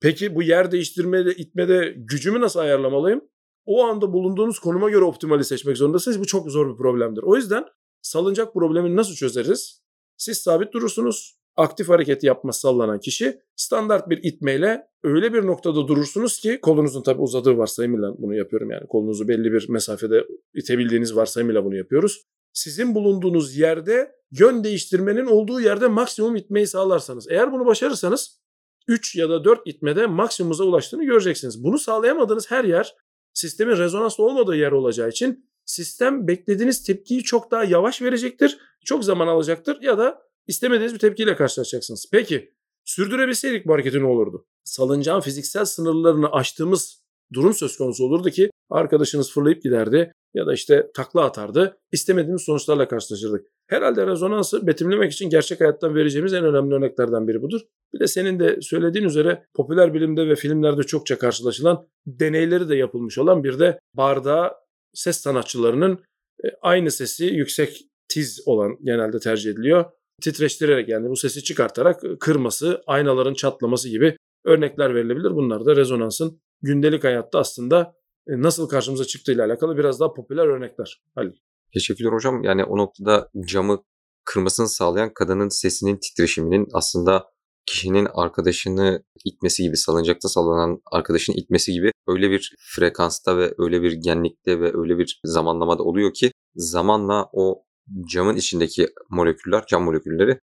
Peki 0.00 0.34
bu 0.34 0.42
yer 0.42 0.72
değiştirmede, 0.72 1.34
itmede 1.34 1.94
gücümü 1.96 2.40
nasıl 2.40 2.60
ayarlamalıyım? 2.60 3.24
O 3.66 3.84
anda 3.84 4.12
bulunduğunuz 4.12 4.58
konuma 4.58 4.90
göre 4.90 5.04
optimali 5.04 5.44
seçmek 5.44 5.76
zorundasınız. 5.76 6.20
Bu 6.20 6.26
çok 6.26 6.50
zor 6.50 6.72
bir 6.72 6.76
problemdir. 6.76 7.22
O 7.22 7.36
yüzden 7.36 7.64
salıncak 8.02 8.54
problemini 8.54 8.96
nasıl 8.96 9.14
çözeriz? 9.14 9.82
Siz 10.16 10.38
sabit 10.38 10.72
durursunuz. 10.72 11.37
Aktif 11.58 11.88
hareket 11.88 12.24
yapmaz 12.24 12.60
sallanan 12.60 13.00
kişi 13.00 13.40
standart 13.56 14.10
bir 14.10 14.20
itmeyle 14.22 14.86
öyle 15.02 15.32
bir 15.32 15.46
noktada 15.46 15.88
durursunuz 15.88 16.40
ki 16.40 16.58
kolunuzun 16.62 17.02
tabi 17.02 17.22
uzadığı 17.22 17.58
varsayımıyla 17.58 18.14
bunu 18.18 18.34
yapıyorum 18.34 18.70
yani 18.70 18.86
kolunuzu 18.86 19.28
belli 19.28 19.52
bir 19.52 19.68
mesafede 19.68 20.24
itebildiğiniz 20.54 21.16
varsayımıyla 21.16 21.64
bunu 21.64 21.76
yapıyoruz. 21.76 22.22
Sizin 22.52 22.94
bulunduğunuz 22.94 23.56
yerde 23.56 24.12
yön 24.30 24.64
değiştirmenin 24.64 25.26
olduğu 25.26 25.60
yerde 25.60 25.88
maksimum 25.88 26.36
itmeyi 26.36 26.66
sağlarsanız 26.66 27.26
eğer 27.30 27.52
bunu 27.52 27.66
başarırsanız 27.66 28.40
3 28.88 29.16
ya 29.16 29.30
da 29.30 29.44
4 29.44 29.60
itmede 29.64 30.06
maksimumuza 30.06 30.64
ulaştığını 30.64 31.04
göreceksiniz. 31.04 31.64
Bunu 31.64 31.78
sağlayamadığınız 31.78 32.50
her 32.50 32.64
yer 32.64 32.94
sistemin 33.32 33.76
rezonanslı 33.76 34.24
olmadığı 34.24 34.56
yer 34.56 34.72
olacağı 34.72 35.08
için 35.08 35.50
sistem 35.64 36.28
beklediğiniz 36.28 36.82
tepkiyi 36.82 37.22
çok 37.22 37.50
daha 37.50 37.64
yavaş 37.64 38.02
verecektir. 38.02 38.58
Çok 38.84 39.04
zaman 39.04 39.26
alacaktır 39.26 39.82
ya 39.82 39.98
da 39.98 40.27
istemediğiniz 40.48 40.94
bir 40.94 40.98
tepkiyle 40.98 41.36
karşılaşacaksınız. 41.36 42.06
Peki 42.12 42.52
sürdürebilseydik 42.84 43.66
bu 43.66 43.72
hareketi 43.72 44.00
ne 44.00 44.06
olurdu? 44.06 44.46
Salıncağın 44.64 45.20
fiziksel 45.20 45.64
sınırlarını 45.64 46.32
aştığımız 46.32 47.02
durum 47.32 47.54
söz 47.54 47.76
konusu 47.76 48.04
olurdu 48.04 48.30
ki 48.30 48.50
arkadaşınız 48.70 49.32
fırlayıp 49.32 49.62
giderdi 49.62 50.12
ya 50.34 50.46
da 50.46 50.54
işte 50.54 50.90
takla 50.94 51.24
atardı. 51.24 51.78
İstemediğimiz 51.92 52.42
sonuçlarla 52.42 52.88
karşılaşırdık. 52.88 53.46
Herhalde 53.66 54.06
rezonansı 54.06 54.66
betimlemek 54.66 55.12
için 55.12 55.30
gerçek 55.30 55.60
hayattan 55.60 55.94
vereceğimiz 55.94 56.32
en 56.32 56.44
önemli 56.44 56.74
örneklerden 56.74 57.28
biri 57.28 57.42
budur. 57.42 57.60
Bir 57.94 58.00
de 58.00 58.06
senin 58.06 58.40
de 58.40 58.60
söylediğin 58.60 59.04
üzere 59.04 59.44
popüler 59.54 59.94
bilimde 59.94 60.28
ve 60.28 60.36
filmlerde 60.36 60.82
çokça 60.82 61.18
karşılaşılan 61.18 61.88
deneyleri 62.06 62.68
de 62.68 62.76
yapılmış 62.76 63.18
olan 63.18 63.44
bir 63.44 63.58
de 63.58 63.78
bardağa 63.94 64.54
ses 64.94 65.16
sanatçılarının 65.16 65.98
e, 66.44 66.48
aynı 66.62 66.90
sesi 66.90 67.24
yüksek 67.24 67.84
tiz 68.08 68.42
olan 68.46 68.78
genelde 68.82 69.18
tercih 69.18 69.50
ediliyor. 69.50 69.84
Titreştirerek 70.22 70.88
yani 70.88 71.08
bu 71.08 71.16
sesi 71.16 71.44
çıkartarak 71.44 72.02
kırması, 72.20 72.82
aynaların 72.86 73.34
çatlaması 73.34 73.88
gibi 73.88 74.16
örnekler 74.44 74.94
verilebilir. 74.94 75.30
Bunlar 75.30 75.66
da 75.66 75.76
rezonansın 75.76 76.40
gündelik 76.62 77.04
hayatta 77.04 77.38
aslında 77.38 77.94
e, 78.28 78.42
nasıl 78.42 78.68
karşımıza 78.68 79.04
çıktığıyla 79.04 79.46
alakalı 79.46 79.76
biraz 79.76 80.00
daha 80.00 80.14
popüler 80.14 80.46
örnekler. 80.46 81.02
Halil. 81.14 81.32
Teşekkürler 81.74 82.12
hocam. 82.12 82.42
Yani 82.42 82.64
o 82.64 82.78
noktada 82.78 83.30
camı 83.46 83.84
kırmasını 84.24 84.68
sağlayan 84.68 85.14
kadının 85.14 85.48
sesinin 85.48 85.96
titreşiminin 85.96 86.66
aslında 86.72 87.24
kişinin 87.66 88.08
arkadaşını 88.14 89.02
itmesi 89.24 89.62
gibi, 89.62 89.76
salıncakta 89.76 90.28
sallanan 90.28 90.80
arkadaşını 90.92 91.36
itmesi 91.36 91.72
gibi 91.72 91.92
öyle 92.08 92.30
bir 92.30 92.54
frekansta 92.58 93.38
ve 93.38 93.54
öyle 93.58 93.82
bir 93.82 93.92
genlikte 93.92 94.60
ve 94.60 94.78
öyle 94.78 94.98
bir 94.98 95.20
zamanlamada 95.24 95.82
oluyor 95.82 96.14
ki 96.14 96.32
zamanla 96.54 97.28
o 97.32 97.64
camın 98.12 98.36
içindeki 98.36 98.88
moleküller, 99.10 99.64
cam 99.66 99.84
molekülleri 99.84 100.38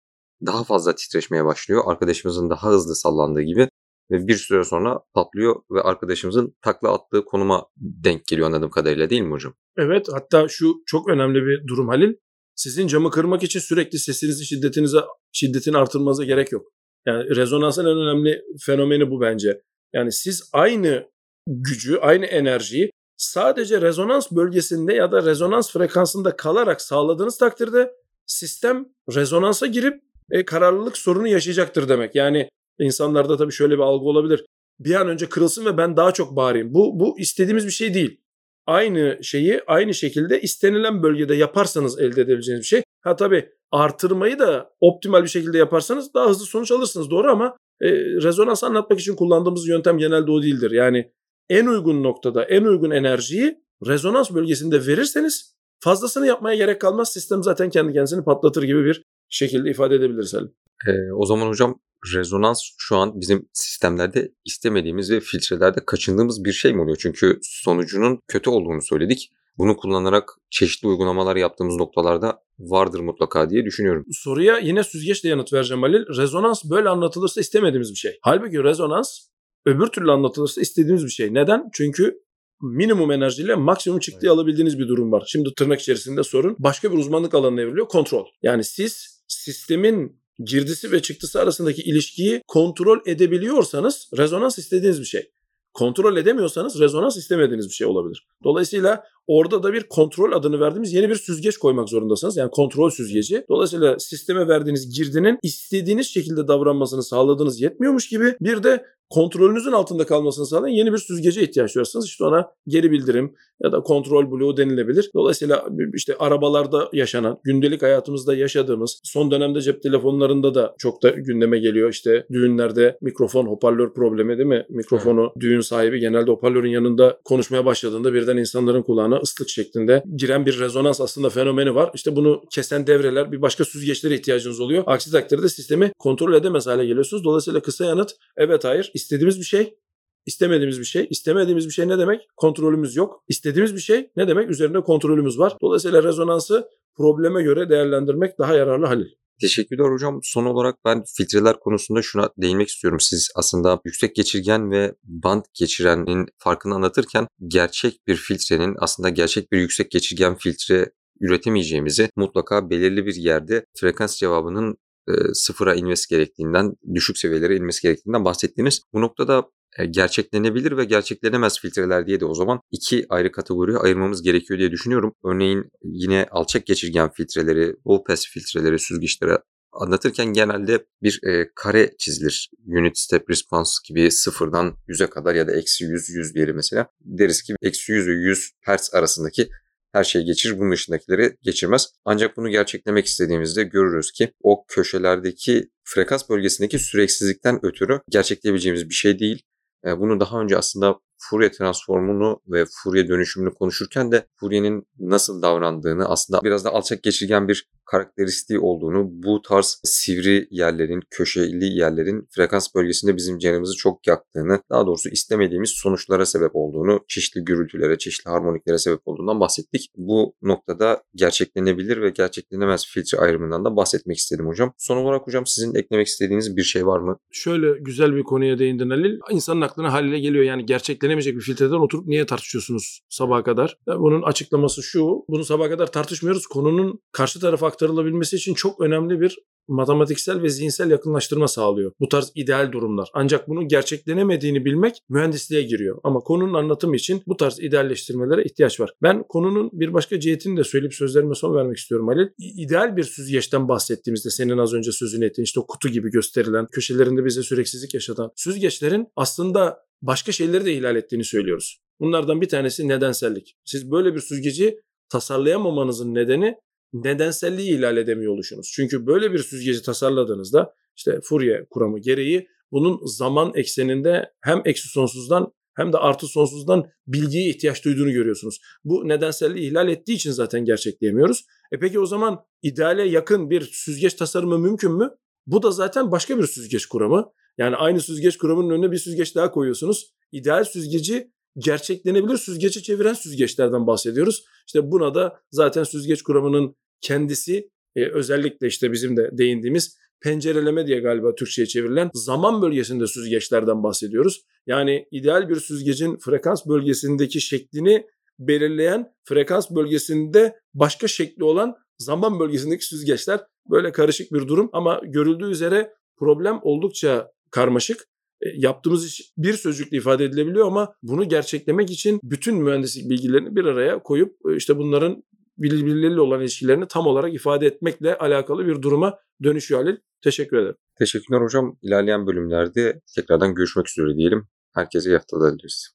daha 0.46 0.64
fazla 0.64 0.96
titreşmeye 0.96 1.46
başlıyor. 1.46 1.84
Arkadaşımızın 1.86 2.50
daha 2.50 2.70
hızlı 2.70 2.96
sallandığı 2.96 3.42
gibi 3.42 3.70
ve 4.12 4.28
bir 4.28 4.36
süre 4.36 4.64
sonra 4.64 5.00
patlıyor 5.14 5.56
ve 5.72 5.82
arkadaşımızın 5.82 6.56
takla 6.62 6.94
attığı 6.94 7.26
konuma 7.26 7.66
denk 7.78 8.26
geliyor 8.26 8.48
anladığım 8.48 8.70
kadarıyla 8.70 9.10
değil 9.10 9.22
mi 9.22 9.32
hocam? 9.32 9.54
Evet 9.78 10.08
hatta 10.12 10.48
şu 10.50 10.74
çok 10.86 11.10
önemli 11.10 11.46
bir 11.46 11.68
durum 11.68 11.88
Halil. 11.88 12.14
Sizin 12.56 12.88
camı 12.88 13.12
kırmak 13.12 13.44
için 13.44 13.60
sürekli 13.60 14.00
sesinizi 14.00 14.46
şiddetinize 14.46 15.00
şiddetini 15.32 15.78
artırmanıza 15.78 16.24
gerek 16.24 16.52
yok. 16.52 16.68
Yani 17.08 17.36
rezonansın 17.36 17.86
en 17.86 17.98
önemli 17.98 18.42
fenomeni 18.66 19.10
bu 19.12 19.22
bence. 19.22 19.62
Yani 19.94 20.12
siz 20.12 20.50
aynı 20.54 21.10
gücü, 21.48 21.98
aynı 21.98 22.26
enerjiyi 22.26 22.92
sadece 23.22 23.82
rezonans 23.82 24.32
bölgesinde 24.32 24.94
ya 24.94 25.12
da 25.12 25.26
rezonans 25.26 25.72
frekansında 25.72 26.36
kalarak 26.36 26.82
sağladığınız 26.82 27.38
takdirde 27.38 27.94
sistem 28.26 28.86
rezonansa 29.16 29.68
girip 29.68 30.02
e, 30.32 30.46
kararlılık 30.46 30.98
sorunu 30.98 31.28
yaşayacaktır 31.28 31.90
demek. 31.90 32.16
Yani 32.16 32.50
insanlarda 32.80 33.38
tabii 33.38 33.52
şöyle 33.52 33.74
bir 33.74 33.84
algı 33.84 34.06
olabilir. 34.06 34.46
Bir 34.80 34.96
an 34.96 35.08
önce 35.08 35.30
kırılsın 35.30 35.66
ve 35.66 35.78
ben 35.78 35.98
daha 35.98 36.12
çok 36.12 36.36
bağırayım. 36.36 36.74
Bu, 36.74 37.00
bu 37.00 37.20
istediğimiz 37.20 37.66
bir 37.66 37.72
şey 37.72 37.94
değil. 37.94 38.22
Aynı 38.68 39.20
şeyi 39.22 39.62
aynı 39.68 39.94
şekilde 39.94 40.42
istenilen 40.42 41.04
bölgede 41.04 41.36
yaparsanız 41.36 42.00
elde 42.00 42.22
edebileceğiniz 42.22 42.64
bir 42.64 42.68
şey. 42.68 42.84
Ha 43.02 43.16
tabii 43.16 43.50
artırmayı 43.72 44.40
da 44.40 44.74
optimal 44.80 45.24
bir 45.24 45.30
şekilde 45.30 45.58
yaparsanız 45.58 46.14
daha 46.14 46.30
hızlı 46.30 46.46
sonuç 46.46 46.72
alırsınız 46.72 47.10
doğru 47.10 47.32
ama 47.32 47.58
e, 47.82 47.90
rezonans 47.96 48.64
anlatmak 48.64 49.00
için 49.00 49.16
kullandığımız 49.16 49.68
yöntem 49.68 49.98
genelde 49.98 50.32
o 50.32 50.44
değildir. 50.44 50.72
Yani 50.72 51.12
en 51.52 51.66
uygun 51.66 52.04
noktada 52.04 52.44
en 52.44 52.64
uygun 52.64 52.92
enerjiyi 52.92 53.62
rezonans 53.88 54.32
bölgesinde 54.32 54.88
verirseniz 54.88 55.56
fazlasını 55.80 56.28
yapmaya 56.28 56.56
gerek 56.56 56.82
kalmaz. 56.82 57.14
Sistem 57.14 57.44
zaten 57.44 57.70
kendi 57.70 57.94
kendisini 57.94 58.24
patlatır 58.24 58.64
gibi 58.64 58.86
bir 58.86 59.04
şekilde 59.30 59.70
ifade 59.70 59.96
edebiliriz 59.96 60.34
Halim. 60.34 60.54
Ee, 60.88 61.14
o 61.14 61.26
zaman 61.26 61.48
hocam 61.48 61.80
rezonans 62.16 62.62
şu 62.78 62.98
an 62.98 63.22
bizim 63.22 63.50
sistemlerde 63.54 64.32
istemediğimiz 64.46 65.12
ve 65.12 65.20
filtrelerde 65.20 65.80
kaçındığımız 65.86 66.46
bir 66.46 66.52
şey 66.52 66.74
mi 66.74 66.82
oluyor? 66.82 66.98
Çünkü 67.02 67.40
sonucunun 67.42 68.20
kötü 68.28 68.50
olduğunu 68.50 68.82
söyledik. 68.82 69.32
bunu 69.58 69.78
kullanarak 69.78 70.30
çeşitli 70.50 70.88
uygulamalar 70.88 71.36
yaptığımız 71.36 71.76
noktalarda 71.76 72.44
vardır 72.60 73.00
mutlaka 73.00 73.50
diye 73.50 73.66
düşünüyorum. 73.66 74.06
Soruya 74.12 74.58
yine 74.58 74.84
süzgeçle 74.84 75.30
yanıt 75.30 75.54
vereceğim 75.54 75.84
Halil. 75.84 76.18
Rezonans 76.18 76.64
böyle 76.70 76.90
anlatılırsa 76.90 77.42
istemediğimiz 77.42 77.92
bir 77.92 77.96
şey. 77.96 78.20
Halbuki 78.22 78.64
rezonans 78.64 79.20
öbür 79.66 79.88
türlü 79.88 80.12
anlatılırsa 80.12 80.62
istediğimiz 80.62 81.06
bir 81.06 81.10
şey. 81.10 81.34
Neden? 81.34 81.70
Çünkü 81.74 82.22
minimum 82.62 83.12
enerjiyle 83.12 83.56
maksimum 83.56 84.00
çıktığı 84.00 84.28
evet. 84.28 84.32
alabildiğiniz 84.32 84.80
bir 84.80 84.88
durum 84.88 85.12
var. 85.12 85.24
Şimdi 85.28 85.50
tırnak 85.58 85.80
içerisinde 85.80 86.24
sorun 86.24 86.56
başka 86.60 86.92
bir 86.92 86.98
uzmanlık 86.98 87.34
alanına 87.34 87.62
evriliyor. 87.62 87.88
Kontrol. 87.88 88.26
Yani 88.44 88.64
siz 88.64 89.24
sistemin 89.28 90.22
girdisi 90.44 90.92
ve 90.92 91.02
çıktısı 91.02 91.42
arasındaki 91.42 91.82
ilişkiyi 91.82 92.42
kontrol 92.48 93.00
edebiliyorsanız 93.06 94.10
rezonans 94.18 94.58
istediğiniz 94.58 95.00
bir 95.00 95.06
şey. 95.06 95.32
Kontrol 95.74 96.18
edemiyorsanız 96.18 96.80
rezonans 96.80 97.18
istemediğiniz 97.18 97.68
bir 97.68 97.74
şey 97.74 97.88
olabilir. 97.88 98.28
Dolayısıyla 98.44 99.04
orada 99.28 99.64
da 99.64 99.74
bir 99.74 99.84
kontrol 99.84 100.32
adını 100.32 100.60
verdiğimiz 100.60 100.94
yeni 100.94 101.10
bir 101.10 101.16
süzgeç 101.16 101.58
koymak 101.58 101.90
zorundasınız. 101.90 102.38
Yani 102.38 102.52
kontrol 102.52 102.90
süzgeci. 102.90 103.46
Dolayısıyla 103.50 104.00
sisteme 104.00 104.48
verdiğiniz 104.48 104.96
girdinin 104.98 105.40
istediğiniz 105.44 106.08
şekilde 106.08 106.48
davranmasını 106.48 107.04
sağladığınız 107.04 107.62
yetmiyormuş 107.62 108.10
gibi 108.10 108.36
bir 108.42 108.64
de 108.64 108.86
kontrolünüzün 109.12 109.72
altında 109.72 110.06
kalmasını 110.06 110.46
sağlayan 110.46 110.74
yeni 110.74 110.94
bir 110.94 110.98
süzgece 110.98 111.42
ihtiyaç 111.42 111.76
duyarsanız 111.76 112.06
işte 112.06 112.24
ona 112.24 112.48
geri 112.68 112.92
bildirim 112.92 113.36
ya 113.64 113.72
da 113.72 113.80
kontrol 113.80 114.32
bloğu 114.32 114.58
denilebilir. 114.58 115.10
Dolayısıyla 115.16 115.66
işte 115.94 116.16
arabalarda 116.20 116.90
yaşanan, 116.94 117.40
gündelik 117.44 117.82
hayatımızda 117.82 118.36
yaşadığımız, 118.36 119.00
son 119.04 119.32
dönemde 119.32 119.62
cep 119.62 119.84
telefonlarında 119.84 120.56
da 120.56 120.76
çok 120.78 121.04
da 121.04 121.10
gündeme 121.10 121.60
geliyor. 121.60 121.90
İşte 121.90 122.26
düğünlerde 122.32 122.98
mikrofon 123.02 123.46
hoparlör 123.46 123.94
problemi 123.94 124.38
değil 124.38 124.50
mi? 124.50 124.66
Mikrofonu 124.70 125.34
düğün 125.40 125.62
sahibi 125.62 126.00
genelde 126.00 126.32
hoparlörün 126.32 126.70
yanında 126.70 127.18
konuşmaya 127.26 127.66
başladığında 127.66 128.14
birden 128.14 128.38
insanların 128.38 128.82
kulağına 128.82 129.18
ıslık 129.18 129.50
şeklinde 129.50 130.04
giren 130.16 130.46
bir 130.46 130.60
rezonans 130.60 131.02
aslında 131.02 131.30
fenomeni 131.30 131.76
var. 131.76 131.92
İşte 131.94 132.16
bunu 132.16 132.44
kesen 132.52 132.88
devreler 132.88 133.32
bir 133.32 133.42
başka 133.42 133.66
süzgeçlere 133.66 134.16
ihtiyacınız 134.16 134.60
oluyor. 134.60 134.84
Aksi 134.88 135.12
takdirde 135.12 135.50
sistemi 135.50 135.92
kontrol 136.00 136.34
edemez 136.34 136.68
hale 136.68 136.86
geliyorsunuz. 136.86 137.24
Dolayısıyla 137.24 137.60
kısa 137.60 137.86
yanıt 137.86 138.12
evet 138.38 138.64
hayır 138.64 138.92
istediğimiz 139.02 139.40
bir 139.40 139.46
şey, 139.46 139.78
istemediğimiz 140.26 140.80
bir 140.80 140.86
şey. 140.86 141.08
İstemediğimiz 141.10 141.68
bir 141.68 141.74
şey 141.74 141.88
ne 141.88 141.98
demek? 141.98 142.22
Kontrolümüz 142.38 142.96
yok. 142.96 143.24
İstediğimiz 143.28 143.76
bir 143.76 143.80
şey 143.80 144.12
ne 144.16 144.28
demek? 144.28 144.50
Üzerinde 144.50 144.82
kontrolümüz 144.82 145.40
var. 145.40 145.58
Dolayısıyla 145.62 146.04
rezonansı 146.04 146.68
probleme 146.96 147.44
göre 147.44 147.70
değerlendirmek 147.70 148.40
daha 148.40 148.56
yararlı 148.56 148.86
Halil. 148.86 149.08
Teşekkürler 149.42 149.92
hocam. 149.92 150.20
Son 150.24 150.46
olarak 150.46 150.76
ben 150.86 151.04
filtreler 151.18 151.60
konusunda 151.60 152.02
şuna 152.02 152.30
değinmek 152.38 152.68
istiyorum. 152.68 153.00
Siz 153.00 153.32
aslında 153.36 153.82
yüksek 153.86 154.16
geçirgen 154.16 154.72
ve 154.72 154.96
band 155.04 155.44
geçirenin 155.54 156.28
farkını 156.38 156.76
anlatırken 156.76 157.28
gerçek 157.48 158.08
bir 158.08 158.16
filtrenin 158.16 158.76
aslında 158.80 159.10
gerçek 159.10 159.52
bir 159.52 159.60
yüksek 159.60 159.92
geçirgen 159.92 160.36
filtre 160.36 160.92
üretemeyeceğimizi 161.22 162.10
mutlaka 162.16 162.70
belirli 162.70 163.06
bir 163.06 163.16
yerde 163.16 163.66
frekans 163.78 164.18
cevabının 164.18 164.78
e, 165.08 165.34
sıfıra 165.34 165.76
inmesi 165.76 166.10
gerektiğinden, 166.10 166.74
düşük 166.94 167.18
seviyelere 167.18 167.56
inmesi 167.56 167.82
gerektiğinden 167.82 168.26
bahsettiğiniz 168.26 168.82
bu 168.94 169.02
noktada 169.02 169.44
e, 169.78 169.86
gerçeklenebilir 169.86 170.78
ve 170.78 170.86
gerçeklenemez 170.86 171.60
filtreler 171.60 172.08
diye 172.08 172.20
de 172.20 172.26
o 172.26 172.34
zaman 172.34 172.60
iki 172.72 173.06
ayrı 173.10 173.32
kategoriye 173.32 173.78
ayırmamız 173.78 174.22
gerekiyor 174.22 174.60
diye 174.60 174.72
düşünüyorum. 174.72 175.14
Örneğin 175.26 175.72
yine 175.84 176.28
alçak 176.32 176.66
geçirgen 176.66 177.12
filtreleri, 177.12 177.76
low 177.88 178.04
pass 178.08 178.26
filtreleri, 178.28 178.80
süzgeçlere 178.80 179.38
anlatırken 179.74 180.34
genelde 180.34 180.86
bir 181.04 181.20
e, 181.24 181.50
kare 181.56 181.92
çizilir. 182.00 182.50
Unit 182.68 182.98
step 182.98 183.30
response 183.30 183.72
gibi 183.88 184.12
sıfırdan 184.12 184.76
100'e 184.88 185.10
kadar 185.10 185.36
ya 185.36 185.48
da 185.48 185.52
eksi 185.52 185.84
100, 185.84 186.10
100 186.10 186.36
diyelim 186.36 186.56
mesela. 186.56 186.88
Deriz 187.02 187.42
ki 187.42 187.56
eksi 187.62 187.92
100 187.92 188.08
ve 188.08 188.12
100 188.12 188.52
Hz 188.68 188.94
arasındaki 188.94 189.50
her 189.94 190.04
şeyi 190.04 190.26
geçirir, 190.26 190.60
bunun 190.60 190.72
dışındakileri 190.72 191.38
geçirmez. 191.42 191.88
Ancak 192.06 192.38
bunu 192.38 192.50
gerçeklemek 192.50 193.06
istediğimizde 193.06 193.64
görürüz 193.64 194.12
ki 194.12 194.34
o 194.44 194.66
köşelerdeki 194.68 195.70
frekans 195.84 196.30
bölgesindeki 196.30 196.80
süreksizlikten 196.80 197.66
ötürü 197.66 198.00
gerçekleyebileceğimiz 198.10 198.90
bir 198.90 198.96
şey 198.96 199.20
değil. 199.20 199.44
Bunu 199.86 200.20
daha 200.20 200.42
önce 200.42 200.58
aslında 200.58 201.00
Fourier 201.30 201.52
transformunu 201.52 202.42
ve 202.48 202.66
Fourier 202.84 203.08
dönüşümünü 203.08 203.54
konuşurken 203.54 204.12
de 204.12 204.26
Fourier'in 204.40 204.88
nasıl 205.00 205.42
davrandığını 205.42 206.10
aslında 206.10 206.42
biraz 206.44 206.66
da 206.66 206.70
alçak 206.70 207.04
geçirgen 207.04 207.48
bir 207.48 207.68
karakteristiği 207.86 208.60
olduğunu, 208.60 209.10
bu 209.12 209.42
tarz 209.42 209.82
sivri 209.84 210.48
yerlerin, 210.52 211.02
köşeli 211.10 211.66
yerlerin 211.66 212.28
frekans 212.36 212.76
bölgesinde 212.76 213.18
bizim 213.18 213.40
canımızı 213.40 213.78
çok 213.78 214.08
yaktığını, 214.08 214.60
daha 214.70 214.88
doğrusu 214.88 215.10
istemediğimiz 215.10 215.70
sonuçlara 215.70 216.26
sebep 216.26 216.52
olduğunu, 216.54 217.00
çeşitli 217.08 217.44
gürültülere, 217.44 217.98
çeşitli 217.98 218.30
harmoniklere 218.30 218.78
sebep 218.78 219.00
olduğundan 219.06 219.40
bahsettik. 219.40 219.92
Bu 219.98 220.36
noktada 220.42 221.04
gerçeklenebilir 221.16 222.02
ve 222.02 222.10
gerçeklenemez 222.10 222.86
filtre 222.88 223.18
ayrımından 223.18 223.66
da 223.66 223.76
bahsetmek 223.76 224.18
istedim 224.18 224.48
hocam. 224.48 224.74
Son 224.78 224.98
olarak 224.98 225.28
hocam 225.28 225.46
sizin 225.46 225.76
eklemek 225.76 226.08
istediğiniz 226.08 226.58
bir 226.58 226.64
şey 226.64 226.86
var 226.86 227.00
mı? 227.00 227.18
Şöyle 227.32 227.80
güzel 227.80 228.16
bir 228.16 228.24
konuya 228.24 228.60
değindin 228.60 228.90
Halil. 228.90 229.20
İnsanın 229.32 229.62
aklına 229.62 229.94
haliyle 229.94 230.20
geliyor 230.20 230.44
yani 230.44 230.66
gerçeklenemeyecek 231.12 231.36
bir 231.36 231.42
filtreden 231.42 231.82
oturup 231.82 232.08
niye 232.08 232.26
tartışıyorsunuz 232.26 233.02
sabaha 233.10 233.44
kadar? 233.44 233.78
Bunun 233.88 234.22
açıklaması 234.22 234.84
şu, 234.84 235.26
bunu 235.28 235.44
sabaha 235.44 235.70
kadar 235.70 235.92
tartışmıyoruz. 235.92 236.48
Konunun 236.48 237.00
karşı 237.12 237.40
tarafa 237.40 237.68
aktarılabilmesi 237.68 238.36
için 238.36 238.54
çok 238.54 238.82
önemli 238.82 239.20
bir 239.20 239.38
matematiksel 239.68 240.42
ve 240.42 240.50
zihinsel 240.50 240.92
yakınlaştırma 240.92 241.48
sağlıyor. 241.48 241.92
Bu 242.00 242.10
tarz 242.10 242.32
ideal 242.36 242.72
durumlar. 242.72 243.10
Ancak 243.14 243.50
bunun 243.50 243.68
gerçeklenemediğini 243.68 244.66
bilmek 244.66 244.98
mühendisliğe 245.10 245.62
giriyor. 245.62 246.00
Ama 246.04 246.20
konunun 246.20 246.54
anlatımı 246.54 246.96
için 246.96 247.24
bu 247.28 247.38
tarz 247.38 247.60
idealleştirmelere 247.60 248.44
ihtiyaç 248.44 248.80
var. 248.80 248.94
Ben 249.02 249.24
konunun 249.30 249.70
bir 249.74 249.94
başka 249.94 250.20
cihetini 250.20 250.58
de 250.58 250.64
söyleyip 250.64 250.94
sözlerime 250.94 251.36
son 251.36 251.56
vermek 251.56 251.78
istiyorum 251.78 252.08
Halil. 252.08 252.28
İdeal 252.38 252.98
bir 252.98 253.04
süzgeçten 253.04 253.68
bahsettiğimizde 253.68 254.30
senin 254.30 254.58
az 254.58 254.74
önce 254.74 254.92
sözünü 254.92 255.26
ettiğin 255.26 255.46
işte 255.46 255.60
o 255.60 255.66
kutu 255.68 255.90
gibi 255.90 256.12
gösterilen, 256.12 256.68
köşelerinde 256.72 257.26
bize 257.26 257.44
süreksizlik 257.44 257.94
yaşatan 257.94 258.32
süzgeçlerin 258.36 259.08
aslında 259.16 259.78
başka 260.02 260.32
şeyleri 260.32 260.66
de 260.66 260.74
ihlal 260.74 260.96
ettiğini 260.96 261.24
söylüyoruz. 261.24 261.82
Bunlardan 262.00 262.42
bir 262.42 262.50
tanesi 262.50 262.88
nedensellik. 262.88 263.56
Siz 263.66 263.92
böyle 263.92 264.16
bir 264.16 264.20
süzgeci 264.20 264.80
tasarlayamamanızın 265.10 266.14
nedeni 266.14 266.56
nedenselliği 266.94 267.78
ihlal 267.78 267.98
edemiyor 267.98 268.34
oluşunuz. 268.34 268.72
Çünkü 268.76 269.06
böyle 269.06 269.34
bir 269.34 269.40
süzgeci 269.40 269.82
tasarladığınızda 269.82 270.74
işte 270.98 271.20
Fourier 271.24 271.66
kuramı 271.70 272.00
gereği 272.00 272.48
bunun 272.72 273.06
zaman 273.06 273.52
ekseninde 273.56 274.32
hem 274.42 274.62
eksi 274.66 274.90
sonsuzdan 274.90 275.54
hem 275.76 275.94
de 275.94 275.98
artı 275.98 276.28
sonsuzdan 276.28 276.86
bilgiye 277.08 277.50
ihtiyaç 277.50 277.86
duyduğunu 277.86 278.12
görüyorsunuz. 278.12 278.60
Bu 278.84 279.08
nedenselliği 279.08 279.70
ihlal 279.70 279.90
ettiği 279.90 280.14
için 280.14 280.32
zaten 280.32 280.66
gerçekleyemiyoruz. 280.66 281.46
E 281.72 281.80
peki 281.80 282.00
o 282.00 282.06
zaman 282.06 282.40
ideale 282.62 283.04
yakın 283.04 283.50
bir 283.50 283.62
süzgeç 283.62 284.14
tasarımı 284.14 284.60
mümkün 284.60 284.92
mü? 284.92 285.10
Bu 285.48 285.64
da 285.64 285.72
zaten 285.72 286.12
başka 286.12 286.38
bir 286.38 286.48
süzgeç 286.48 286.86
kuramı. 286.86 287.32
Yani 287.58 287.76
aynı 287.76 288.02
süzgeç 288.02 288.38
kuramının 288.38 288.70
önüne 288.70 288.92
bir 288.92 288.98
süzgeç 288.98 289.36
daha 289.36 289.52
koyuyorsunuz. 289.52 290.14
İdeal 290.32 290.64
süzgeci 290.64 291.32
gerçeklenebilir 291.58 292.38
süzgeci 292.38 292.84
çeviren 292.84 293.14
süzgeçlerden 293.14 293.88
bahsediyoruz. 293.88 294.46
İşte 294.68 294.92
buna 294.92 295.16
da 295.16 295.40
zaten 295.52 295.84
süzgeç 295.84 296.22
kuramının 296.22 296.76
kendisi 297.02 297.70
e, 297.96 298.06
özellikle 298.06 298.68
işte 298.68 298.92
bizim 298.92 299.18
de 299.18 299.30
değindiğimiz 299.38 299.98
pencereleme 300.22 300.88
diye 300.88 301.00
galiba 301.00 301.36
Türkçe'ye 301.36 301.66
çevrilen 301.66 302.12
zaman 302.14 302.62
bölgesinde 302.62 303.08
süzgeçlerden 303.08 303.84
bahsediyoruz. 303.84 304.42
Yani 304.68 305.08
ideal 305.12 305.50
bir 305.50 305.56
süzgecin 305.56 306.18
frekans 306.18 306.66
bölgesindeki 306.68 307.42
şeklini 307.42 308.06
belirleyen 308.40 309.14
frekans 309.24 309.72
bölgesinde 309.72 310.56
başka 310.74 311.08
şekli 311.08 311.44
olan 311.44 311.76
zaman 311.98 312.40
bölgesindeki 312.40 312.86
süzgeçler 312.86 313.40
böyle 313.70 313.92
karışık 313.92 314.34
bir 314.34 314.48
durum 314.48 314.70
ama 314.74 315.02
görüldüğü 315.04 315.52
üzere 315.52 315.94
problem 316.18 316.60
oldukça 316.62 317.32
karmaşık. 317.52 318.08
E, 318.42 318.50
yaptığımız 318.56 319.06
iş 319.06 319.32
bir 319.38 319.54
sözcükle 319.54 319.98
ifade 319.98 320.26
edilebiliyor 320.26 320.68
ama 320.68 320.94
bunu 321.04 321.30
gerçeklemek 321.30 321.92
için 321.92 322.20
bütün 322.24 322.56
mühendislik 322.56 323.10
bilgilerini 323.10 323.56
bir 323.56 323.66
araya 323.66 324.04
koyup 324.04 324.36
e, 324.50 324.56
işte 324.56 324.78
bunların 324.78 325.24
birbirleriyle 325.58 326.22
olan 326.22 326.42
ilişkilerini 326.42 326.88
tam 326.88 327.08
olarak 327.08 327.34
ifade 327.34 327.68
etmekle 327.68 328.18
alakalı 328.18 328.68
bir 328.68 328.82
duruma 328.82 329.20
dönüşüyor 329.44 329.82
Halil. 329.82 329.98
Teşekkür 330.22 330.58
ederim. 330.58 330.76
Teşekkürler 331.00 331.42
hocam. 331.42 331.78
İlerleyen 331.82 332.28
bölümlerde 332.28 333.02
tekrardan 333.16 333.56
görüşmek 333.56 333.90
üzere 333.90 334.16
diyelim. 334.16 334.48
Herkese 334.74 335.10
iyi 335.10 335.18
haftalar 335.18 335.54
dileriz. 335.54 335.90